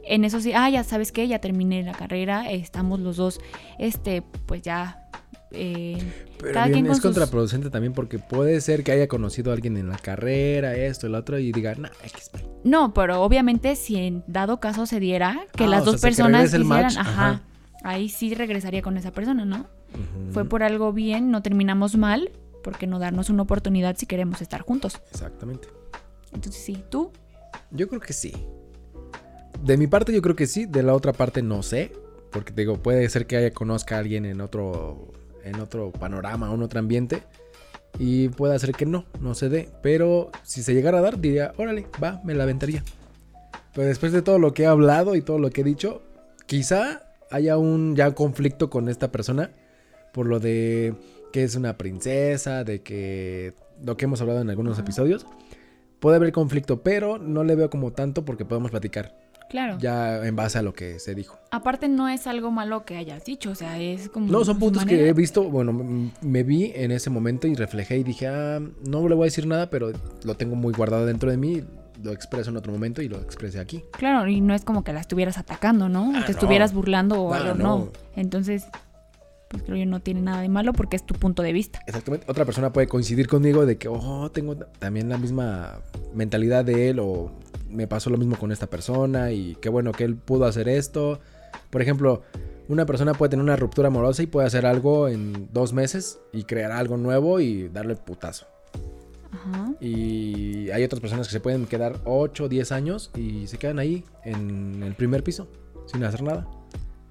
en 0.05 0.25
eso 0.25 0.41
sí, 0.41 0.53
ah, 0.55 0.71
ya 0.71 0.85
sabes 0.85 1.11
qué, 1.11 1.27
ya 1.27 1.41
terminé 1.41 1.83
la 1.83 1.93
carrera, 1.93 2.49
estamos 2.53 3.01
los 3.01 3.17
dos, 3.17 3.41
este, 3.81 4.23
pues 4.47 4.63
ya. 4.63 5.08
Eh, 5.51 5.99
Pero 6.41 6.53
Cada 6.55 6.67
bien, 6.67 6.81
quien 6.85 6.87
es 6.93 6.99
sus- 6.99 7.05
contraproducente 7.05 7.71
también 7.71 7.93
porque 7.93 8.19
puede 8.19 8.61
ser 8.61 8.85
que 8.85 8.93
haya 8.93 9.09
conocido 9.09 9.51
a 9.51 9.55
alguien 9.55 9.77
en 9.77 9.89
la 9.89 9.97
carrera, 9.99 10.77
esto, 10.77 11.07
el 11.07 11.15
otro, 11.15 11.39
y 11.39 11.53
diga, 11.53 11.75
nah, 11.75 11.89
X. 12.05 12.31
no, 12.65 12.93
pero 12.95 13.23
obviamente 13.23 13.75
si 13.77 13.97
en 13.97 14.25
dado 14.27 14.61
caso 14.61 14.87
se 14.87 15.01
diera 15.01 15.47
que 15.57 15.65
Ah, 15.65 15.69
las 15.69 15.85
dos 15.85 16.01
sea, 16.01 16.09
personas 16.09 16.45
quisieran, 16.53 16.67
match, 16.69 16.97
ajá, 16.99 17.29
ajá. 17.31 17.43
ahí 17.83 18.09
sí 18.09 18.35
regresaría 18.35 18.83
con 18.83 18.97
esa 18.97 19.11
persona, 19.13 19.45
¿no? 19.45 19.67
Fue 20.33 20.45
por 20.45 20.63
algo 20.63 20.93
bien, 20.93 21.31
no 21.31 21.41
terminamos 21.43 21.97
mal, 21.97 22.31
porque 22.63 22.87
no 22.87 22.99
darnos 22.99 23.31
una 23.31 23.43
oportunidad 23.45 23.97
si 23.97 24.05
queremos 24.07 24.43
estar 24.43 24.61
juntos. 24.61 25.01
Exactamente. 25.11 25.69
Entonces 26.33 26.63
sí, 26.63 26.83
tú, 26.91 27.11
Yo 27.71 27.89
creo 27.89 28.01
que 28.01 28.13
sí. 28.13 28.33
De 29.63 29.77
mi 29.77 29.87
parte 29.87 30.13
yo 30.13 30.23
creo 30.23 30.37
que 30.37 30.47
sí, 30.47 30.67
de 30.67 30.83
la 30.83 30.95
otra 30.95 31.13
parte 31.13 31.43
no 31.43 31.63
sé, 31.63 31.93
porque 32.31 32.53
te 32.53 32.61
digo, 32.61 32.77
puede 32.83 33.09
ser 33.09 33.27
que 33.27 33.37
haya 33.39 33.51
conozca 33.53 33.97
a 33.97 33.99
alguien 34.01 34.25
en 34.27 34.41
otro 34.43 35.09
en 35.45 35.61
otro 35.61 35.91
panorama 35.93 36.51
o 36.51 36.55
en 36.55 36.63
otro 36.63 36.81
ambiente 36.81 37.23
y 37.99 38.29
puede 38.29 38.59
ser 38.59 38.73
que 38.73 38.87
no, 38.87 39.07
no 39.21 39.35
se 39.35 39.49
dé, 39.49 39.69
pero 39.83 40.31
si 40.43 40.63
se 40.63 40.75
llegara 40.75 40.99
a 40.99 41.03
dar 41.03 41.19
diría, 41.19 41.53
"Órale, 41.57 41.87
va, 42.03 42.21
me 42.25 42.35
la 42.35 42.45
aventaría." 42.45 42.85
Pero 43.75 43.87
después 43.87 44.13
de 44.13 44.23
todo 44.23 44.39
lo 44.39 44.55
que 44.55 44.65
he 44.65 44.67
hablado 44.67 45.15
y 45.15 45.23
todo 45.23 45.39
lo 45.39 45.51
que 45.51 45.63
he 45.63 45.65
dicho, 45.65 46.03
quizá 46.47 47.03
haya 47.31 47.59
un 47.59 47.97
ya 47.97 48.15
conflicto 48.15 48.71
con 48.71 48.89
esta 48.89 49.13
persona 49.13 49.51
por 50.13 50.27
lo 50.27 50.41
de 50.41 50.95
que 51.33 51.45
es 51.45 51.55
una 51.55 51.77
princesa, 51.77 52.65
de 52.65 52.83
que 52.83 53.55
lo 53.83 53.97
que 53.97 54.07
hemos 54.07 54.21
hablado 54.21 54.41
en 54.41 54.51
algunos 54.51 54.79
episodios. 54.79 55.27
Puede 56.01 56.17
haber 56.17 56.33
conflicto, 56.33 56.83
pero 56.83 57.19
no 57.19 57.45
le 57.45 57.57
veo 57.57 57.71
como 57.71 57.93
tanto 57.93 58.25
porque 58.25 58.45
podemos 58.45 58.71
platicar 58.71 59.28
claro. 59.49 59.79
ya 59.79 60.25
en 60.27 60.37
base 60.37 60.59
a 60.59 60.63
lo 60.63 60.73
que 60.75 60.99
se 60.99 61.15
dijo. 61.15 61.39
Aparte 61.51 61.89
no 61.89 62.09
es 62.09 62.27
algo 62.27 62.51
malo 62.51 62.85
que 62.85 62.97
hayas 62.97 63.25
dicho, 63.25 63.51
o 63.51 63.55
sea, 63.55 63.79
es 63.81 64.09
como... 64.09 64.31
No, 64.31 64.45
son 64.45 64.59
puntos 64.59 64.85
que 64.85 65.09
he 65.09 65.13
visto, 65.13 65.45
bueno, 65.45 65.73
me 66.21 66.43
vi 66.43 66.73
en 66.75 66.91
ese 66.91 67.11
momento 67.11 67.47
y 67.47 67.55
reflejé 67.55 67.99
y 67.99 68.03
dije, 68.05 68.27
ah, 68.29 68.61
no 68.87 69.09
le 69.09 69.15
voy 69.15 69.25
a 69.25 69.27
decir 69.27 69.47
nada, 69.47 69.71
pero 69.71 69.93
lo 70.25 70.35
tengo 70.37 70.57
muy 70.57 70.73
guardado 70.75 71.07
dentro 71.07 71.31
de 71.31 71.37
mí, 71.37 71.63
lo 72.03 72.13
expreso 72.13 72.51
en 72.51 72.57
otro 72.57 72.73
momento 72.73 73.03
y 73.03 73.09
lo 73.09 73.17
expresé 73.19 73.59
aquí. 73.61 73.83
Claro, 73.93 74.29
y 74.29 74.41
no 74.41 74.55
es 74.55 74.65
como 74.65 74.85
que 74.85 74.93
la 74.93 75.01
estuvieras 75.01 75.39
atacando, 75.39 75.89
¿no? 75.89 76.13
Ah, 76.15 76.21
te 76.27 76.33
no. 76.33 76.39
estuvieras 76.39 76.73
burlando 76.73 77.21
o 77.23 77.33
Ah, 77.35 77.39
algo, 77.39 77.55
no. 77.55 77.65
no. 77.79 77.89
Entonces, 78.15 78.65
pues 79.49 79.63
creo 79.63 79.79
yo 79.79 79.87
no 79.87 80.01
tiene 80.01 80.21
nada 80.21 80.43
de 80.43 80.49
malo 80.51 80.75
porque 80.75 80.95
es 80.97 81.05
tu 81.07 81.15
punto 81.15 81.43
de 81.43 81.53
vista. 81.55 81.81
Exactamente. 81.87 82.27
Otra 82.31 82.45
persona 82.45 82.73
puede 82.73 82.87
coincidir 82.87 83.27
conmigo 83.27 83.65
de 83.65 83.79
que, 83.79 83.89
oh, 83.89 84.31
tengo 84.31 84.57
también 84.57 85.09
la 85.09 85.17
misma 85.17 85.79
mentalidad 86.15 86.65
de 86.67 86.91
él 86.91 86.99
o 87.01 87.33
me 87.69 87.87
pasó 87.87 88.11
lo 88.11 88.17
mismo 88.19 88.37
con 88.37 88.53
esta 88.53 88.67
persona 88.69 89.31
y 89.33 89.57
qué 89.61 89.69
bueno 89.69 89.93
que 89.93 90.05
él 90.05 90.17
pudo 90.17 90.45
hacer 90.47 90.69
esto. 90.69 91.21
Por 91.71 91.83
ejemplo, 91.83 92.23
una 92.69 92.85
persona 92.87 93.15
puede 93.15 93.31
tener 93.31 93.43
una 93.45 93.57
ruptura 93.57 93.89
amorosa 93.89 94.23
y 94.23 94.27
puede 94.27 94.47
hacer 94.47 94.67
algo 94.67 95.09
en 95.09 95.49
dos 95.53 95.73
meses 95.73 96.19
y 96.33 96.45
crear 96.45 96.73
algo 96.73 96.97
nuevo 96.97 97.41
y 97.41 97.69
darle 97.69 97.97
putazo. 97.97 98.47
Ajá. 99.33 99.73
Y 99.81 100.71
hay 100.71 100.83
otras 100.85 101.01
personas 101.01 101.27
que 101.29 101.33
se 101.33 101.41
pueden 101.41 101.67
quedar 101.67 101.99
8, 102.05 102.49
10 102.49 102.73
años 102.73 103.11
y 103.17 103.47
se 103.47 103.59
quedan 103.59 103.79
ahí 103.79 104.05
en 104.25 104.83
el 104.83 104.95
primer 104.95 105.23
piso 105.23 105.49
sin 105.87 106.03
hacer 106.05 106.23
nada. 106.23 106.47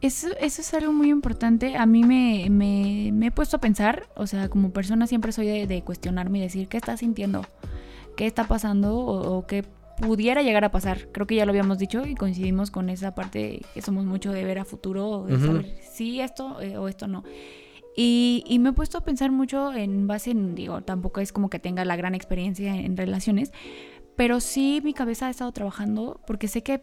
Eso, 0.01 0.27
eso 0.39 0.61
es 0.61 0.73
algo 0.75 0.93
muy 0.93 1.09
importante. 1.09 1.75
A 1.75 1.85
mí 1.87 2.03
me, 2.03 2.47
me- 2.51 3.11
me 3.13 3.27
he 3.27 3.31
puesto 3.31 3.57
a 3.57 3.59
pensar, 3.59 4.07
o 4.15 4.27
sea, 4.27 4.47
como 4.49 4.71
persona 4.71 5.07
siempre 5.07 5.31
soy 5.31 5.47
de, 5.47 5.65
de 5.67 5.81
cuestionarme 5.83 6.37
y 6.37 6.41
decir, 6.41 6.67
¿qué 6.67 6.77
estás 6.77 6.99
sintiendo? 6.99 7.41
¿Qué 8.15 8.27
está 8.27 8.47
pasando? 8.47 8.95
O, 8.95 9.37
o 9.37 9.47
qué 9.47 9.63
pudiera 9.99 10.41
llegar 10.43 10.63
a 10.63 10.71
pasar. 10.71 11.10
Creo 11.12 11.27
que 11.27 11.36
ya 11.36 11.45
lo 11.45 11.51
habíamos 11.51 11.77
dicho 11.77 12.05
y 12.05 12.15
coincidimos 12.15 12.71
con 12.71 12.89
esa 12.89 13.15
parte 13.15 13.62
que 13.73 13.81
somos 13.81 14.05
mucho 14.05 14.31
de 14.31 14.43
ver 14.43 14.60
a 14.60 14.65
futuro, 14.65 15.25
de 15.27 15.36
Ujú. 15.36 15.45
saber 15.45 15.65
si 15.81 16.21
esto 16.21 16.62
eh, 16.62 16.77
o 16.77 16.88
esto 16.88 17.07
no. 17.07 17.23
Y, 17.95 18.43
y 18.45 18.60
me 18.60 18.69
he 18.69 18.73
puesto 18.73 18.99
a 18.99 19.01
pensar 19.01 19.31
mucho 19.31 19.73
en 19.73 20.05
base 20.05 20.31
en, 20.31 20.53
digo, 20.53 20.81
tampoco 20.81 21.19
es 21.19 21.31
como 21.33 21.49
que 21.49 21.57
tenga 21.60 21.83
la 21.83 21.95
gran 21.95 22.13
experiencia 22.13 22.75
en 22.75 22.95
relaciones, 22.95 23.51
pero 24.15 24.39
sí 24.39 24.81
mi 24.83 24.93
cabeza 24.93 25.27
ha 25.27 25.29
estado 25.31 25.51
trabajando 25.51 26.21
porque 26.27 26.47
sé 26.47 26.62
que 26.62 26.81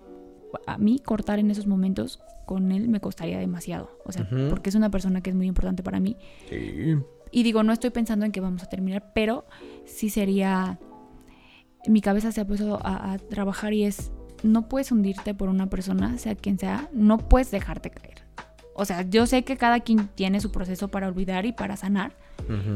a 0.67 0.79
mí 0.79 0.99
cortar 0.99 1.39
en 1.39 1.51
esos 1.51 1.67
momentos 1.67 2.21
con 2.47 2.73
él 2.73 2.89
me 2.89 3.01
costaría 3.01 3.39
demasiado. 3.39 3.91
O 4.05 4.13
sea, 4.13 4.23
Ujú. 4.23 4.49
porque 4.51 4.71
es 4.71 4.75
una 4.77 4.91
persona 4.91 5.21
que 5.21 5.31
es 5.31 5.37
muy 5.37 5.47
importante 5.47 5.83
para 5.85 6.01
mí. 6.01 6.17
Sí. 6.49 6.97
Y 7.31 7.43
digo, 7.43 7.63
no 7.63 7.73
estoy 7.73 7.91
pensando 7.91 8.27
en 8.27 8.33
que 8.33 8.41
vamos 8.41 8.63
a 8.63 8.67
terminar, 8.69 9.13
pero 9.15 9.45
sí 9.85 10.11
sería... 10.11 10.79
Mi 11.87 12.01
cabeza 12.01 12.33
se 12.33 12.41
ha 12.41 12.47
puesto 12.47 12.79
a, 12.85 13.13
a 13.13 13.19
trabajar 13.19 13.73
y 13.73 13.85
es, 13.85 14.13
no 14.43 14.69
puedes 14.69 14.93
hundirte 14.93 15.35
por 15.35 15.49
una 15.49 15.69
persona, 15.69 16.19
sea 16.19 16.35
quien 16.35 16.59
sea, 16.59 16.89
no 16.93 17.19
puedes 17.19 17.51
dejarte 17.51 17.91
caer. 17.91 18.25
O 18.75 18.85
sea, 18.85 19.03
yo 19.03 19.27
sé 19.27 19.45
que 19.45 19.57
cada 19.57 19.81
quien 19.81 20.09
tiene 20.09 20.41
su 20.41 20.51
proceso 20.51 20.89
para 20.89 21.07
olvidar 21.07 21.47
y 21.47 21.53
para 21.53 21.77
sanar, 21.77 22.13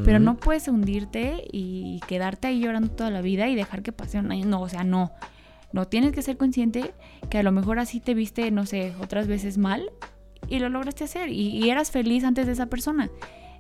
pero 0.05 0.19
no 0.19 0.37
puedes 0.37 0.69
hundirte 0.69 1.45
y 1.53 2.01
quedarte 2.07 2.49
ahí 2.49 2.61
llorando 2.61 2.91
toda 2.91 3.11
la 3.11 3.21
vida 3.21 3.49
y 3.49 3.55
dejar 3.55 3.83
que 3.83 3.93
pase 3.93 4.19
un 4.19 4.31
año. 4.31 4.47
No, 4.47 4.63
o 4.63 4.69
sea, 4.69 4.85
no. 4.85 5.13
No, 5.73 5.87
tienes 5.87 6.13
que 6.13 6.23
ser 6.23 6.39
consciente 6.39 6.95
que 7.29 7.39
a 7.39 7.43
lo 7.43 7.53
mejor 7.53 7.79
así 7.79 8.01
te 8.01 8.15
viste, 8.15 8.51
no 8.51 8.65
sé, 8.65 8.95
otras 9.01 9.27
veces 9.27 9.59
mal 9.59 9.91
y 10.49 10.61
lo 10.61 10.71
lograste 10.71 11.05
hacer 11.05 11.29
y, 11.29 11.49
y 11.49 11.69
eras 11.69 11.91
feliz 11.91 12.25
antes 12.25 12.47
de 12.47 12.53
esa 12.53 12.67
persona. 12.67 13.11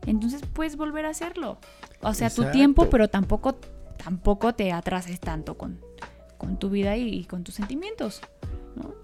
Entonces 0.06 0.40
puedes 0.52 0.76
volver 0.76 1.04
a 1.04 1.10
hacerlo. 1.10 1.58
O 2.00 2.14
sea, 2.14 2.30
tu 2.30 2.44
tiempo, 2.50 2.88
pero 2.88 3.08
tampoco, 3.08 3.58
tampoco 4.02 4.54
te 4.54 4.72
atrases 4.72 5.20
tanto 5.20 5.56
con, 5.58 5.80
con 6.38 6.58
tu 6.58 6.70
vida 6.70 6.96
y, 6.96 7.08
y 7.20 7.24
con 7.24 7.44
tus 7.44 7.54
sentimientos. 7.54 8.20
¿no? 8.76 8.94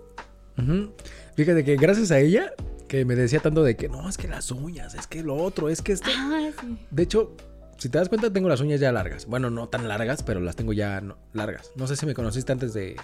Ujú. 0.63 0.93
Fíjate 1.37 1.65
que 1.65 1.77
gracias 1.77 2.11
a 2.11 2.19
ella, 2.21 2.53
que 2.89 3.05
me 3.05 3.15
decía 3.17 3.41
tanto 3.41 3.63
de 3.65 3.77
que 3.77 3.89
no, 3.89 4.09
es 4.09 4.17
que 4.17 4.29
las 4.29 4.51
uñas, 4.51 4.95
es 4.95 5.07
que 5.07 5.23
lo 5.23 5.35
otro, 5.37 5.69
es 5.69 5.83
que 5.83 5.93
este. 5.93 6.11
Ah, 6.17 6.51
sí. 6.61 6.79
De 6.91 7.03
hecho, 7.03 7.35
si 7.77 7.89
te 7.89 7.99
das 7.99 8.09
cuenta, 8.09 8.33
tengo 8.33 8.49
las 8.49 8.61
uñas 8.61 8.79
ya 8.81 8.93
largas. 8.93 9.27
Bueno, 9.27 9.51
no 9.51 9.69
tan 9.69 9.89
largas, 9.89 10.23
pero 10.23 10.41
las 10.41 10.55
tengo 10.57 10.73
ya 10.73 11.01
no- 11.01 11.19
largas. 11.33 11.73
No 11.77 11.87
sé 11.87 11.97
si 11.97 12.07
me 12.07 12.15
conociste 12.15 12.53
antes 12.53 12.73
de. 12.73 12.97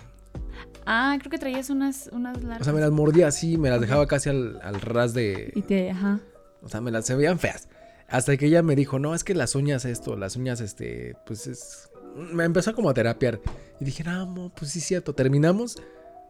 Ah, 0.87 1.16
creo 1.18 1.31
que 1.31 1.38
traías 1.38 1.70
unas, 1.70 2.09
unas 2.12 2.37
largas. 2.42 2.61
O 2.61 2.64
sea, 2.64 2.72
me 2.72 2.81
las 2.81 2.90
mordía 2.90 3.26
así, 3.29 3.59
me 3.59 3.68
las 3.70 3.81
dejaba 3.81 4.07
casi 4.07 4.29
al, 4.31 4.61
al 4.62 4.81
ras 4.81 5.12
de. 5.12 5.53
Y 5.57 5.62
te, 5.62 5.90
ajá. 5.90 6.20
O 6.62 6.68
sea, 6.68 6.81
me 6.81 6.90
las 6.90 7.05
se 7.07 7.14
veían 7.16 7.38
feas. 7.38 7.68
Hasta 8.11 8.37
que 8.37 8.46
ella 8.46 8.62
me 8.62 8.75
dijo, 8.77 8.99
no, 8.99 9.14
es 9.14 9.23
que 9.25 9.35
las 9.35 9.55
uñas 9.55 9.85
esto, 9.85 10.16
las 10.16 10.37
uñas 10.37 10.61
este, 10.61 11.14
pues 11.27 11.46
es... 11.46 11.90
Me 12.33 12.44
empezó 12.44 12.75
como 12.75 12.90
a 12.90 12.94
terapiar. 12.94 13.40
Y 13.81 13.85
dije, 13.85 14.03
no, 14.03 14.53
pues 14.57 14.73
sí, 14.73 14.81
cierto. 14.81 15.14
Terminamos, 15.14 15.77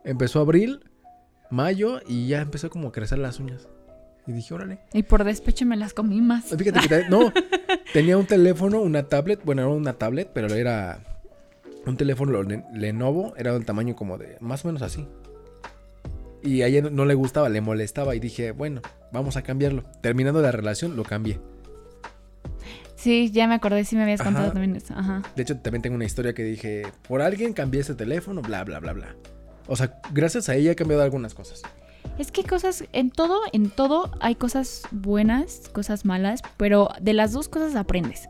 empezó 0.05 0.40
abril, 0.40 0.81
mayo 1.51 2.01
y 2.07 2.29
ya 2.29 2.43
empezó 2.43 2.69
como 2.69 2.88
a 2.88 2.93
crecer 2.93 3.19
las 3.19 3.40
uñas. 3.40 3.66
Y 4.27 4.33
dije, 4.33 4.53
órale. 4.53 4.81
Y 4.93 5.03
por 5.05 5.25
despecho 5.25 5.64
me 5.64 5.79
las 5.79 5.95
comí 5.95 6.21
más. 6.21 6.45
Fíjate 6.55 6.87
que 6.87 7.09
no, 7.09 7.33
tenía 7.95 8.19
un 8.19 8.27
teléfono, 8.27 8.81
una 8.83 9.05
tablet, 9.09 9.40
bueno, 9.43 9.62
era 9.62 9.71
una 9.71 9.95
tablet, 9.95 10.31
pero 10.35 10.55
era 10.55 11.03
un 11.87 11.97
teléfono 11.97 12.43
Le- 12.43 12.62
Lenovo, 12.75 13.33
era 13.38 13.55
del 13.55 13.64
tamaño 13.64 13.97
como 13.97 14.19
de, 14.19 14.37
más 14.40 14.64
o 14.66 14.69
menos 14.69 14.83
así. 14.83 15.09
Y 16.43 16.61
a 16.62 16.66
ella 16.66 16.88
no 16.90 17.07
le 17.07 17.14
gustaba, 17.14 17.49
le 17.49 17.62
molestaba 17.62 18.14
y 18.14 18.21
dije, 18.21 18.53
bueno, 18.53 18.83
vamos 19.12 19.37
a 19.37 19.43
cambiarlo. 19.43 19.83
Terminando 20.03 20.43
la 20.43 20.53
relación, 20.53 20.95
lo 20.97 21.05
cambié. 21.05 21.40
Sí, 23.00 23.30
ya 23.30 23.46
me 23.46 23.54
acordé, 23.54 23.84
sí 23.84 23.96
me 23.96 24.02
habías 24.02 24.20
contado 24.20 24.46
Ajá. 24.46 24.52
también 24.52 24.76
eso. 24.76 24.92
Ajá. 24.94 25.22
De 25.34 25.42
hecho, 25.42 25.56
también 25.56 25.80
tengo 25.80 25.96
una 25.96 26.04
historia 26.04 26.34
que 26.34 26.44
dije, 26.44 26.82
por 27.08 27.22
alguien 27.22 27.54
cambié 27.54 27.80
ese 27.80 27.94
teléfono, 27.94 28.42
bla, 28.42 28.62
bla, 28.62 28.78
bla, 28.78 28.92
bla. 28.92 29.16
O 29.66 29.74
sea, 29.74 30.00
gracias 30.12 30.50
a 30.50 30.54
ella 30.54 30.72
he 30.72 30.76
cambiado 30.76 31.02
algunas 31.02 31.32
cosas. 31.32 31.62
Es 32.18 32.30
que 32.30 32.44
cosas, 32.44 32.84
en 32.92 33.10
todo, 33.10 33.40
en 33.52 33.70
todo 33.70 34.10
hay 34.20 34.34
cosas 34.34 34.82
buenas, 34.90 35.70
cosas 35.72 36.04
malas, 36.04 36.42
pero 36.58 36.90
de 37.00 37.14
las 37.14 37.32
dos 37.32 37.48
cosas 37.48 37.74
aprendes. 37.74 38.28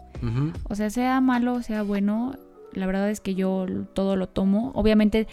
O 0.69 0.77
sea, 0.77 0.91
sea 0.91 1.21
malo, 1.21 1.63
sea 1.63 1.83
bueno, 1.83 2.37
la 2.73 2.87
verdad 2.87 3.11
es 3.11 3.21
que 3.21 3.35
yo 3.35 3.67
todo 3.95 4.15
lo 4.15 4.29
tomo. 4.29 4.71
Obviamente, 4.77 5.27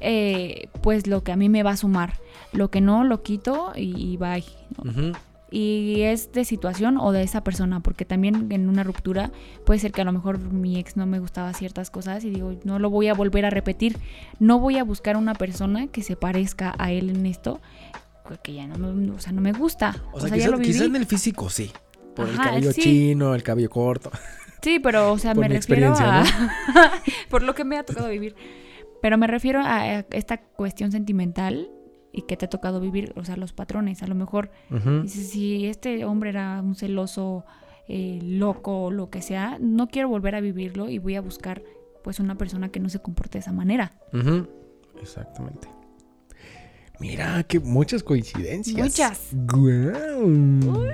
eh, 0.00 0.68
pues 0.82 1.06
lo 1.06 1.22
que 1.22 1.30
a 1.30 1.36
mí 1.36 1.48
me 1.48 1.62
va 1.62 1.72
a 1.72 1.76
sumar. 1.76 2.14
Lo 2.52 2.70
que 2.70 2.80
no, 2.80 3.04
lo 3.04 3.22
quito 3.22 3.72
y, 3.76 4.14
y 4.14 4.16
bye. 4.16 4.44
Ujú. 4.78 5.12
Y 5.50 6.02
es 6.02 6.32
de 6.32 6.44
situación 6.44 6.96
o 6.98 7.12
de 7.12 7.22
esa 7.22 7.42
persona, 7.42 7.80
porque 7.80 8.04
también 8.04 8.46
en 8.50 8.68
una 8.68 8.84
ruptura 8.84 9.32
puede 9.66 9.80
ser 9.80 9.92
que 9.92 10.00
a 10.00 10.04
lo 10.04 10.12
mejor 10.12 10.38
mi 10.38 10.78
ex 10.78 10.96
no 10.96 11.06
me 11.06 11.18
gustaba 11.18 11.52
ciertas 11.52 11.90
cosas 11.90 12.24
y 12.24 12.30
digo, 12.30 12.54
no 12.64 12.78
lo 12.78 12.90
voy 12.90 13.08
a 13.08 13.14
volver 13.14 13.44
a 13.44 13.50
repetir, 13.50 13.96
no 14.38 14.58
voy 14.58 14.78
a 14.78 14.84
buscar 14.84 15.16
una 15.16 15.34
persona 15.34 15.88
que 15.88 16.02
se 16.02 16.16
parezca 16.16 16.74
a 16.78 16.92
él 16.92 17.10
en 17.10 17.26
esto, 17.26 17.60
porque 18.24 18.54
ya 18.54 18.66
no 18.66 18.78
me, 18.78 19.10
o 19.10 19.18
sea, 19.18 19.32
no 19.32 19.40
me 19.40 19.52
gusta. 19.52 19.96
O 20.12 20.20
sea, 20.20 20.30
quizás, 20.30 20.50
lo 20.50 20.58
viví. 20.58 20.72
quizás 20.72 20.86
en 20.86 20.96
el 20.96 21.06
físico 21.06 21.50
sí. 21.50 21.72
Por 22.14 22.28
el 22.28 22.36
cabello 22.36 22.72
sí. 22.72 22.82
chino, 22.82 23.34
el 23.34 23.42
cabello 23.42 23.70
corto. 23.70 24.10
Sí, 24.62 24.78
pero, 24.78 25.12
o 25.12 25.18
sea, 25.18 25.34
Por 25.34 25.48
me 25.48 25.48
refiero 25.48 25.94
a... 25.96 26.24
por 27.30 27.42
lo 27.42 27.54
que 27.54 27.64
me 27.64 27.76
ha 27.78 27.84
tocado 27.84 28.08
vivir. 28.08 28.36
Pero 29.02 29.16
me 29.16 29.26
refiero 29.26 29.62
a 29.64 30.04
esta 30.10 30.38
cuestión 30.38 30.92
sentimental 30.92 31.70
y 32.12 32.22
que 32.22 32.36
te 32.36 32.46
ha 32.46 32.50
tocado 32.50 32.80
vivir, 32.80 33.12
o 33.16 33.24
sea, 33.24 33.36
los 33.36 33.52
patrones. 33.52 34.02
A 34.02 34.06
lo 34.06 34.14
mejor, 34.14 34.50
dices, 35.02 35.30
si 35.30 35.66
este 35.66 36.04
hombre 36.04 36.30
era 36.30 36.60
un 36.60 36.74
celoso, 36.74 37.44
eh, 37.88 38.20
loco 38.22 38.84
o 38.84 38.90
lo 38.90 39.10
que 39.10 39.20
sea, 39.22 39.58
no 39.60 39.88
quiero 39.88 40.08
volver 40.08 40.34
a 40.34 40.40
vivirlo 40.40 40.88
y 40.88 40.98
voy 40.98 41.16
a 41.16 41.20
buscar, 41.20 41.62
pues, 42.04 42.20
una 42.20 42.36
persona 42.36 42.68
que 42.68 42.80
no 42.80 42.88
se 42.88 43.00
comporte 43.00 43.38
de 43.38 43.40
esa 43.40 43.52
manera. 43.52 43.94
Ujú. 44.12 44.46
Exactamente. 45.00 45.68
Mira, 47.00 47.42
que 47.44 47.58
muchas 47.60 48.02
coincidencias. 48.02 48.76
Muchas. 48.76 49.28
Guau. 49.32 50.86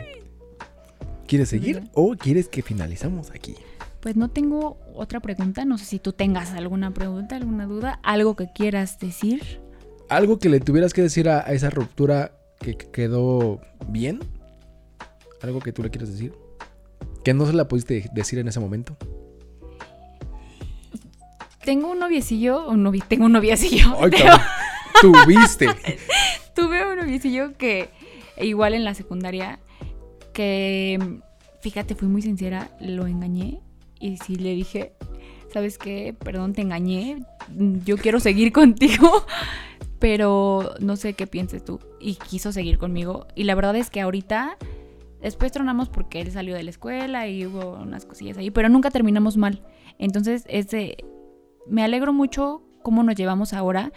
¿Quieres 1.26 1.48
seguir 1.48 1.80
Mira. 1.80 1.92
o 1.94 2.14
quieres 2.14 2.48
que 2.48 2.62
finalizamos 2.62 3.30
aquí? 3.30 3.56
Pues 4.00 4.14
no 4.14 4.30
tengo 4.30 4.78
otra 4.94 5.18
pregunta, 5.18 5.64
no 5.64 5.78
sé 5.78 5.84
si 5.84 5.98
tú 5.98 6.12
tengas 6.12 6.52
alguna 6.52 6.92
pregunta, 6.92 7.34
alguna 7.34 7.66
duda, 7.66 7.98
algo 8.04 8.36
que 8.36 8.46
quieras 8.54 9.00
decir. 9.00 9.60
¿Algo 10.08 10.38
que 10.38 10.48
le 10.48 10.60
tuvieras 10.60 10.92
que 10.94 11.02
decir 11.02 11.28
a, 11.28 11.40
a 11.40 11.52
esa 11.52 11.70
ruptura 11.70 12.32
que 12.60 12.76
que 12.76 12.90
quedó 12.90 13.60
bien? 13.88 14.20
¿Algo 15.42 15.60
que 15.60 15.72
tú 15.72 15.82
le 15.82 15.90
quieras 15.90 16.10
decir? 16.10 16.32
Que 17.24 17.34
no 17.34 17.44
se 17.46 17.52
la 17.52 17.66
pudiste 17.68 18.08
decir 18.12 18.38
en 18.38 18.48
ese 18.48 18.60
momento. 18.60 18.96
Tengo 21.64 21.90
un 21.90 21.98
noviecillo, 21.98 22.68
un 22.68 22.84
novi- 22.84 23.04
tengo 23.06 23.26
un 23.26 23.32
noviecillo. 23.32 23.96
Ay, 24.00 24.10
Tengo- 24.10 24.24
cabrón. 24.24 24.46
Tuviste. 25.00 25.66
Tuve 26.54 26.88
un 26.90 26.96
noviecillo 26.98 27.52
que, 27.58 27.90
igual 28.40 28.74
en 28.74 28.84
la 28.84 28.94
secundaria, 28.94 29.58
que, 30.32 31.18
fíjate, 31.60 31.94
fui 31.94 32.08
muy 32.08 32.22
sincera, 32.22 32.70
lo 32.80 33.06
engañé 33.06 33.60
y 34.00 34.16
sí 34.18 34.36
le 34.36 34.54
dije, 34.54 34.92
¿sabes 35.52 35.76
qué? 35.76 36.14
Perdón, 36.18 36.54
te 36.54 36.62
engañé, 36.62 37.18
yo 37.84 37.98
quiero 37.98 38.20
seguir 38.20 38.52
contigo, 38.52 39.26
pero 39.98 40.74
no 40.80 40.96
sé 40.96 41.14
qué 41.14 41.26
pienses 41.26 41.64
tú. 41.64 41.80
Y 42.00 42.14
quiso 42.14 42.52
seguir 42.52 42.78
conmigo. 42.78 43.26
Y 43.34 43.44
la 43.44 43.54
verdad 43.54 43.76
es 43.76 43.90
que 43.90 44.00
ahorita, 44.00 44.56
después 45.20 45.52
tronamos 45.52 45.88
porque 45.88 46.20
él 46.20 46.30
salió 46.30 46.54
de 46.54 46.62
la 46.62 46.70
escuela 46.70 47.28
y 47.28 47.46
hubo 47.46 47.72
unas 47.72 48.04
cosillas 48.04 48.38
ahí, 48.38 48.50
pero 48.50 48.68
nunca 48.68 48.90
terminamos 48.90 49.36
mal. 49.36 49.62
Entonces, 49.98 50.44
ese, 50.48 50.98
me 51.66 51.82
alegro 51.82 52.12
mucho 52.12 52.62
cómo 52.82 53.02
nos 53.02 53.16
llevamos 53.16 53.52
ahora. 53.52 53.92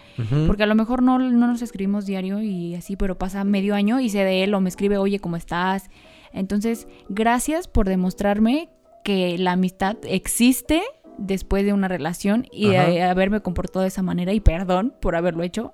Porque 0.48 0.64
a 0.64 0.66
lo 0.66 0.74
mejor 0.74 1.02
no, 1.02 1.18
no 1.18 1.46
nos 1.46 1.62
escribimos 1.62 2.06
diario 2.06 2.42
y 2.42 2.74
así, 2.74 2.96
pero 2.96 3.16
pasa 3.18 3.44
medio 3.44 3.76
año 3.76 4.00
y 4.00 4.08
sé 4.08 4.24
de 4.24 4.42
él 4.42 4.52
o 4.52 4.60
me 4.60 4.68
escribe, 4.68 4.98
oye, 4.98 5.20
¿cómo 5.20 5.36
estás? 5.36 5.90
Entonces, 6.32 6.88
gracias 7.08 7.68
por 7.68 7.88
demostrarme 7.88 8.68
que 9.04 9.38
la 9.38 9.52
amistad 9.52 9.96
existe 10.02 10.82
después 11.18 11.64
de 11.64 11.72
una 11.72 11.86
relación 11.86 12.46
y 12.50 12.70
de 12.70 13.02
haberme 13.02 13.40
comportado 13.40 13.82
de 13.82 13.88
esa 13.88 14.02
manera 14.02 14.32
y 14.32 14.40
perdón 14.40 14.92
por 15.00 15.14
haberlo 15.14 15.44
hecho. 15.44 15.72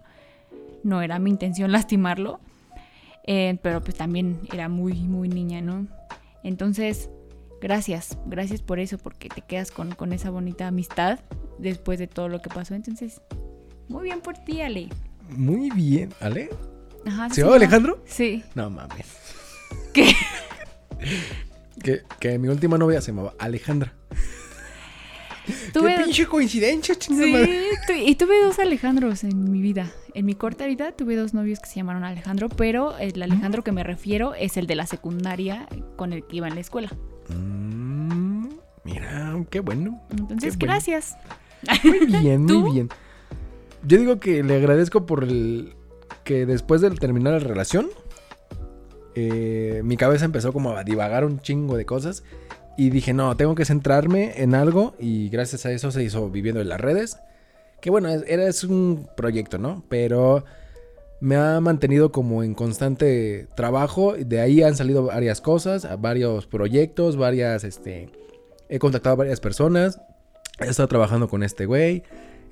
No 0.87 1.03
era 1.03 1.19
mi 1.19 1.31
intención 1.31 1.73
lastimarlo, 1.73 2.39
eh, 3.25 3.59
pero 3.61 3.81
pues 3.81 3.97
también 3.97 4.39
era 4.53 4.69
muy, 4.69 4.95
muy 4.95 5.29
niña, 5.29 5.61
¿no? 5.61 5.89
Entonces, 6.45 7.11
gracias, 7.61 8.17
gracias 8.27 8.63
por 8.63 8.79
eso, 8.79 8.97
porque 8.97 9.29
te 9.29 9.41
quedas 9.41 9.73
con, 9.73 9.97
con 9.97 10.13
esa 10.13 10.31
bonita 10.31 10.69
amistad 10.69 11.19
después 11.59 11.99
de 11.99 12.07
todo 12.07 12.29
lo 12.29 12.41
que 12.41 12.51
pasó. 12.51 12.77
Entonces, 12.77 13.21
muy 13.89 14.05
bien 14.05 14.21
por 14.21 14.39
ti, 14.39 14.61
Ale. 14.61 14.89
Muy 15.29 15.71
bien. 15.71 16.15
¿Ale? 16.21 16.51
Ajá, 17.05 17.31
¿Se 17.31 17.35
sí, 17.35 17.41
llama. 17.41 17.57
Alejandro? 17.57 18.05
Sí. 18.07 18.45
No 18.55 18.71
mames. 18.71 19.07
¿Qué? 19.93 20.13
Que, 21.83 22.03
que 22.19 22.39
mi 22.39 22.49
última 22.49 22.79
novia 22.79 23.01
se 23.01 23.13
llamaba 23.13 23.35
Alejandra. 23.39 23.93
Tuve, 25.73 25.95
¡Qué 25.97 26.03
pinche 26.05 26.27
coincidencia, 26.27 26.95
chingada 26.97 27.45
sí, 27.45 27.61
tu- 27.87 27.93
y 27.93 28.15
tuve 28.15 28.43
dos 28.43 28.59
Alejandros 28.59 29.25
en 29.25 29.51
mi 29.51 29.61
vida. 29.61 29.91
En 30.15 30.25
mi 30.27 30.35
corta 30.35 30.67
vida 30.67 30.93
tuve 30.93 31.15
dos 31.17 31.35
novios 31.35 31.61
que 31.61 31.67
se 31.69 31.77
llamaron 31.77 32.03
Alejandro, 32.05 32.49
pero 32.49 32.97
el 32.99 33.23
Alejandro 33.23 33.63
que 33.63 33.71
me 33.73 33.85
refiero 33.85 34.35
es 34.35 34.57
el 34.57 34.67
de 34.67 34.75
la 34.75 34.87
secundaria 34.87 35.69
con 35.97 36.13
el 36.13 36.25
que 36.27 36.37
iba 36.37 36.49
en 36.49 36.55
la 36.55 36.61
escuela. 36.61 36.91
Mm, 37.29 38.49
mira, 38.85 39.37
qué 39.51 39.61
bueno. 39.61 40.03
Entonces, 40.11 40.57
Qué 40.57 40.67
bueno. 40.67 40.73
gracias. 40.75 41.17
Muy 41.85 42.07
bien, 42.07 42.47
¿Tú? 42.49 42.61
muy 42.61 42.73
bien. 42.73 42.89
Yo 43.87 43.99
digo 43.99 44.19
que 44.19 44.43
le 44.43 44.57
agradezco 44.57 45.07
por 45.07 45.25
el 45.25 45.75
que 46.25 46.45
después 46.47 46.81
de 46.81 46.91
terminar 46.91 47.35
la 47.35 47.39
relación, 47.39 47.89
eh, 49.15 49.81
mi 49.85 49.97
cabeza 49.97 50.25
empezó 50.25 50.53
como 50.53 50.71
a 50.73 50.85
divagar 50.85 51.25
un 51.25 51.41
chingo 51.41 51.77
de 51.77 51.87
cosas 51.87 52.25
y 52.77 52.91
dije, 52.91 53.13
no, 53.13 53.37
tengo 53.37 53.55
que 53.55 53.65
centrarme 53.65 54.43
en 54.43 54.55
algo 54.55 54.95
y 54.99 55.29
gracias 55.29 55.67
a 55.67 55.73
eso 55.73 55.91
se 55.91 56.03
hizo 56.03 56.31
Viviendo 56.31 56.61
en 56.61 56.69
las 56.69 56.81
redes, 56.81 57.19
que 57.81 57.91
bueno, 57.91 58.09
era 58.09 58.47
es 58.47 58.65
un 58.65 59.09
proyecto, 59.17 59.59
¿no? 59.59 59.85
Pero 59.89 60.45
me 61.21 61.37
ha 61.37 61.61
mantenido 61.61 62.13
como 62.13 62.43
en 62.43 62.55
constante 62.55 63.49
trabajo, 63.57 64.15
de 64.15 64.41
ahí 64.41 64.63
han 64.63 64.77
salido 64.77 65.05
varias 65.05 65.41
cosas, 65.41 65.89
varios 66.01 66.47
proyectos, 66.47 67.17
varias, 67.17 67.65
este, 67.65 68.11
he 68.69 68.79
contactado 68.79 69.15
a 69.15 69.17
varias 69.17 69.41
personas, 69.41 70.01
he 70.61 70.69
estado 70.69 70.89
trabajando 70.89 71.29
con 71.29 71.43
este 71.43 71.67
güey. 71.67 72.03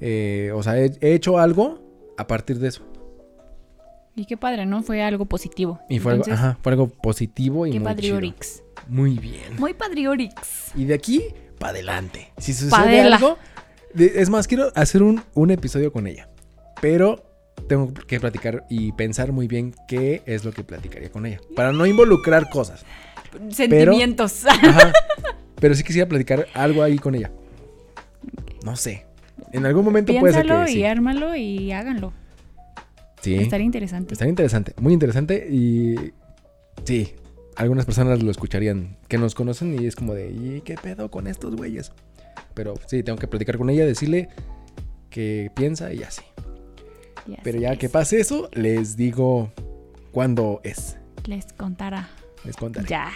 eh, 0.00 0.52
o 0.54 0.62
sea, 0.62 0.78
he 0.78 1.14
hecho 1.14 1.38
algo 1.38 1.80
a 2.16 2.26
partir 2.26 2.58
de 2.58 2.68
eso. 2.68 2.82
Y 4.16 4.26
qué 4.26 4.36
padre, 4.36 4.64
¿no? 4.66 4.82
Fue 4.82 5.02
algo 5.02 5.24
positivo. 5.24 5.80
Y 5.88 5.98
fue, 5.98 6.12
algo, 6.12 6.24
ajá, 6.30 6.58
fue 6.62 6.72
algo 6.72 6.88
positivo 6.88 7.66
y 7.66 7.72
qué 7.72 7.80
muy 7.80 7.88
chido. 7.88 7.96
padriorix. 7.96 8.62
Muy 8.88 9.18
bien. 9.18 9.56
Muy 9.58 9.74
padriorix. 9.74 10.70
Y 10.74 10.84
de 10.84 10.94
aquí 10.94 11.22
para 11.58 11.72
adelante. 11.72 12.32
Si 12.38 12.52
sucede 12.52 12.70
Padela. 12.70 13.16
algo. 13.16 13.38
es 13.96 14.30
más, 14.30 14.46
quiero 14.46 14.70
hacer 14.74 15.02
un, 15.02 15.22
un 15.34 15.50
episodio 15.50 15.92
con 15.92 16.06
ella. 16.06 16.28
Pero 16.80 17.24
tengo 17.68 17.92
que 17.92 18.20
platicar 18.20 18.64
y 18.68 18.92
pensar 18.92 19.32
muy 19.32 19.48
bien 19.48 19.74
qué 19.88 20.22
es 20.26 20.44
lo 20.44 20.52
que 20.52 20.62
platicaría 20.62 21.10
con 21.10 21.26
ella. 21.26 21.40
Para 21.56 21.72
no 21.72 21.86
involucrar 21.86 22.50
cosas. 22.50 22.84
Sentimientos. 23.50 24.44
Ajá. 24.46 24.92
Pero 25.60 25.74
sí 25.74 25.82
quisiera 25.82 26.08
platicar 26.08 26.46
algo 26.54 26.82
ahí 26.82 26.98
con 26.98 27.14
ella. 27.14 27.32
No 28.64 28.76
sé. 28.76 29.06
En 29.52 29.66
algún 29.66 29.84
momento 29.84 30.12
puede 30.18 30.34
ser 30.34 30.46
que 30.46 30.70
y 30.70 30.74
sí. 30.74 30.84
ármalo 30.84 31.34
y 31.34 31.72
háganlo. 31.72 32.12
Sí. 33.24 33.36
Estaría 33.36 33.64
interesante. 33.64 34.12
Está 34.12 34.28
interesante, 34.28 34.74
muy 34.78 34.92
interesante 34.92 35.48
y 35.50 36.12
sí, 36.84 37.14
algunas 37.56 37.86
personas 37.86 38.22
lo 38.22 38.30
escucharían 38.30 38.98
que 39.08 39.16
nos 39.16 39.34
conocen 39.34 39.80
y 39.80 39.86
es 39.86 39.96
como 39.96 40.12
de, 40.12 40.30
¿y 40.30 40.60
qué 40.60 40.74
pedo 40.74 41.10
con 41.10 41.26
estos 41.26 41.56
güeyes? 41.56 41.90
Pero 42.52 42.74
sí, 42.86 43.02
tengo 43.02 43.16
que 43.18 43.26
platicar 43.26 43.56
con 43.56 43.70
ella, 43.70 43.86
decirle 43.86 44.28
que 45.08 45.50
piensa 45.54 45.90
y 45.94 46.02
así. 46.02 46.22
Ya 47.26 47.38
Pero 47.42 47.58
ya 47.58 47.76
que 47.76 47.88
pase 47.88 48.20
eso, 48.20 48.50
les 48.52 48.94
digo 48.98 49.50
cuándo 50.12 50.60
es. 50.62 50.98
Les 51.24 51.46
contará. 51.54 52.10
Les 52.44 52.56
contaré. 52.56 52.86
Ya. 52.86 53.10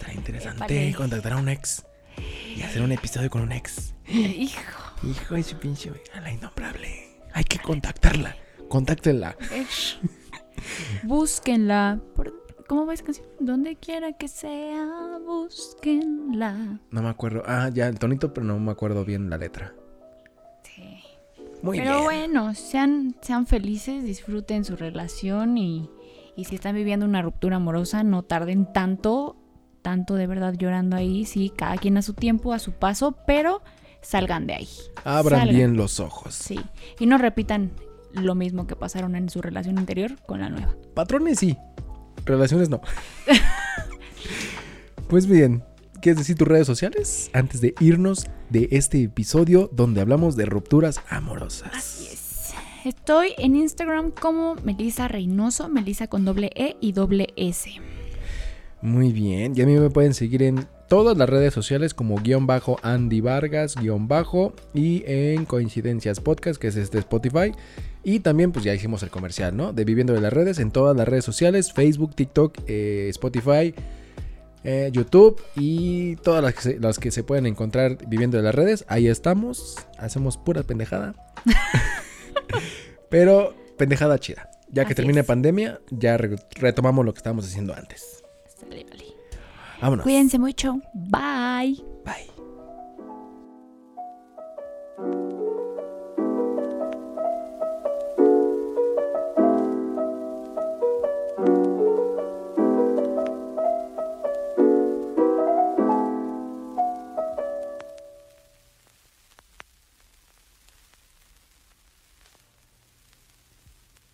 Está 0.00 0.14
interesante 0.14 0.64
Épale. 0.64 0.94
contactar 0.94 1.34
a 1.34 1.36
un 1.36 1.50
ex 1.50 1.84
y 2.56 2.62
hacer 2.62 2.80
un 2.80 2.92
episodio 2.92 3.28
con 3.28 3.42
un 3.42 3.52
ex. 3.52 3.94
Hijo. 4.08 4.62
Hijo 5.02 5.34
de 5.34 5.42
su 5.42 5.58
pinche, 5.58 5.92
a 6.14 6.20
la 6.22 6.32
innombrable. 6.32 7.18
Hay 7.34 7.44
que 7.44 7.58
contactarla. 7.58 8.36
Contáctenla. 8.68 9.36
Búsquenla. 11.02 12.00
¿Cómo 12.66 12.86
va 12.86 12.94
esa 12.94 13.04
canción? 13.04 13.26
Donde 13.40 13.76
quiera 13.76 14.12
que 14.14 14.26
sea, 14.28 15.18
búsquenla. 15.24 16.80
No 16.90 17.02
me 17.02 17.08
acuerdo. 17.08 17.42
Ah, 17.46 17.68
ya 17.72 17.86
el 17.88 17.98
tonito, 17.98 18.32
pero 18.32 18.46
no 18.46 18.58
me 18.58 18.72
acuerdo 18.72 19.04
bien 19.04 19.28
la 19.28 19.36
letra. 19.36 19.74
Sí. 20.62 20.98
Muy 21.62 21.78
Pero 21.78 21.92
bien. 21.92 22.04
bueno, 22.04 22.54
sean, 22.54 23.16
sean 23.20 23.46
felices, 23.46 24.04
disfruten 24.04 24.64
su 24.64 24.76
relación 24.76 25.58
y, 25.58 25.90
y 26.36 26.44
si 26.46 26.54
están 26.54 26.74
viviendo 26.74 27.04
una 27.06 27.20
ruptura 27.22 27.56
amorosa, 27.56 28.02
no 28.02 28.22
tarden 28.22 28.72
tanto, 28.72 29.36
tanto 29.82 30.14
de 30.14 30.26
verdad 30.26 30.54
llorando 30.54 30.96
ahí. 30.96 31.26
Sí, 31.26 31.52
cada 31.54 31.76
quien 31.76 31.98
a 31.98 32.02
su 32.02 32.14
tiempo, 32.14 32.54
a 32.54 32.58
su 32.58 32.72
paso, 32.72 33.14
pero 33.26 33.62
salgan 34.00 34.46
de 34.46 34.54
ahí. 34.54 34.68
Abran 35.04 35.40
Salgan. 35.40 35.56
bien 35.56 35.76
los 35.76 36.00
ojos. 36.00 36.34
Sí. 36.34 36.58
Y 36.98 37.04
no 37.06 37.18
repitan 37.18 37.72
lo 38.14 38.34
mismo 38.34 38.66
que 38.66 38.76
pasaron 38.76 39.16
en 39.16 39.28
su 39.28 39.42
relación 39.42 39.78
anterior 39.78 40.16
con 40.26 40.40
la 40.40 40.48
nueva. 40.48 40.74
Patrones 40.94 41.38
sí. 41.38 41.56
Relaciones 42.24 42.70
no. 42.70 42.80
pues 45.08 45.26
bien, 45.26 45.62
¿quieres 46.00 46.18
decir 46.18 46.36
tus 46.36 46.48
redes 46.48 46.66
sociales? 46.66 47.30
Antes 47.32 47.60
de 47.60 47.74
irnos 47.80 48.26
de 48.50 48.68
este 48.72 49.02
episodio 49.02 49.68
donde 49.72 50.00
hablamos 50.00 50.36
de 50.36 50.46
rupturas 50.46 51.00
amorosas. 51.08 51.70
Así 51.74 52.06
es. 52.06 52.24
Estoy 52.84 53.32
en 53.38 53.56
Instagram 53.56 54.10
como 54.10 54.56
Melisa 54.56 55.08
Reynoso, 55.08 55.70
Melisa 55.70 56.06
con 56.06 56.26
doble 56.26 56.50
E 56.54 56.76
y 56.80 56.92
doble 56.92 57.28
S. 57.36 57.70
Muy 58.82 59.12
bien. 59.12 59.54
Y 59.56 59.62
a 59.62 59.66
mí 59.66 59.72
me 59.78 59.88
pueden 59.88 60.12
seguir 60.12 60.42
en 60.42 60.68
todas 60.88 61.16
las 61.16 61.26
redes 61.26 61.54
sociales 61.54 61.94
como 61.94 62.16
guion 62.16 62.46
bajo 62.46 62.78
Andy 62.82 63.22
Vargas, 63.22 63.76
guion 63.76 64.06
bajo, 64.06 64.52
y 64.74 65.02
en 65.06 65.46
Coincidencias 65.46 66.20
Podcast, 66.20 66.60
que 66.60 66.68
es 66.68 66.76
este 66.76 66.98
Spotify. 66.98 67.52
Y 68.04 68.20
también, 68.20 68.52
pues 68.52 68.64
ya 68.64 68.74
hicimos 68.74 69.02
el 69.02 69.10
comercial, 69.10 69.56
¿no? 69.56 69.72
De 69.72 69.84
Viviendo 69.84 70.12
de 70.12 70.20
las 70.20 70.32
Redes 70.32 70.58
en 70.58 70.70
todas 70.70 70.94
las 70.96 71.08
redes 71.08 71.24
sociales, 71.24 71.72
Facebook, 71.72 72.14
TikTok, 72.14 72.58
eh, 72.66 73.06
Spotify, 73.08 73.74
eh, 74.62 74.90
YouTube 74.92 75.40
y 75.56 76.16
todas 76.16 76.42
las 76.42 76.54
que, 76.54 76.60
se, 76.60 76.78
las 76.78 76.98
que 76.98 77.10
se 77.10 77.22
pueden 77.22 77.46
encontrar 77.46 77.98
Viviendo 78.06 78.36
de 78.36 78.42
las 78.42 78.54
Redes. 78.54 78.84
Ahí 78.88 79.08
estamos, 79.08 79.76
hacemos 79.98 80.36
pura 80.36 80.62
pendejada. 80.62 81.14
Pero 83.08 83.54
pendejada 83.78 84.18
chida. 84.18 84.50
Ya 84.68 84.82
que 84.84 84.88
Así 84.88 84.96
termine 84.96 85.24
pandemia, 85.24 85.80
ya 85.90 86.16
retomamos 86.16 87.04
lo 87.04 87.14
que 87.14 87.18
estábamos 87.18 87.46
haciendo 87.46 87.74
antes. 87.74 88.22
Dale, 88.68 88.84
dale. 88.88 89.04
Vámonos. 89.80 90.02
Cuídense 90.02 90.38
mucho. 90.38 90.80
Bye. 90.94 91.82
Bye. 92.04 92.34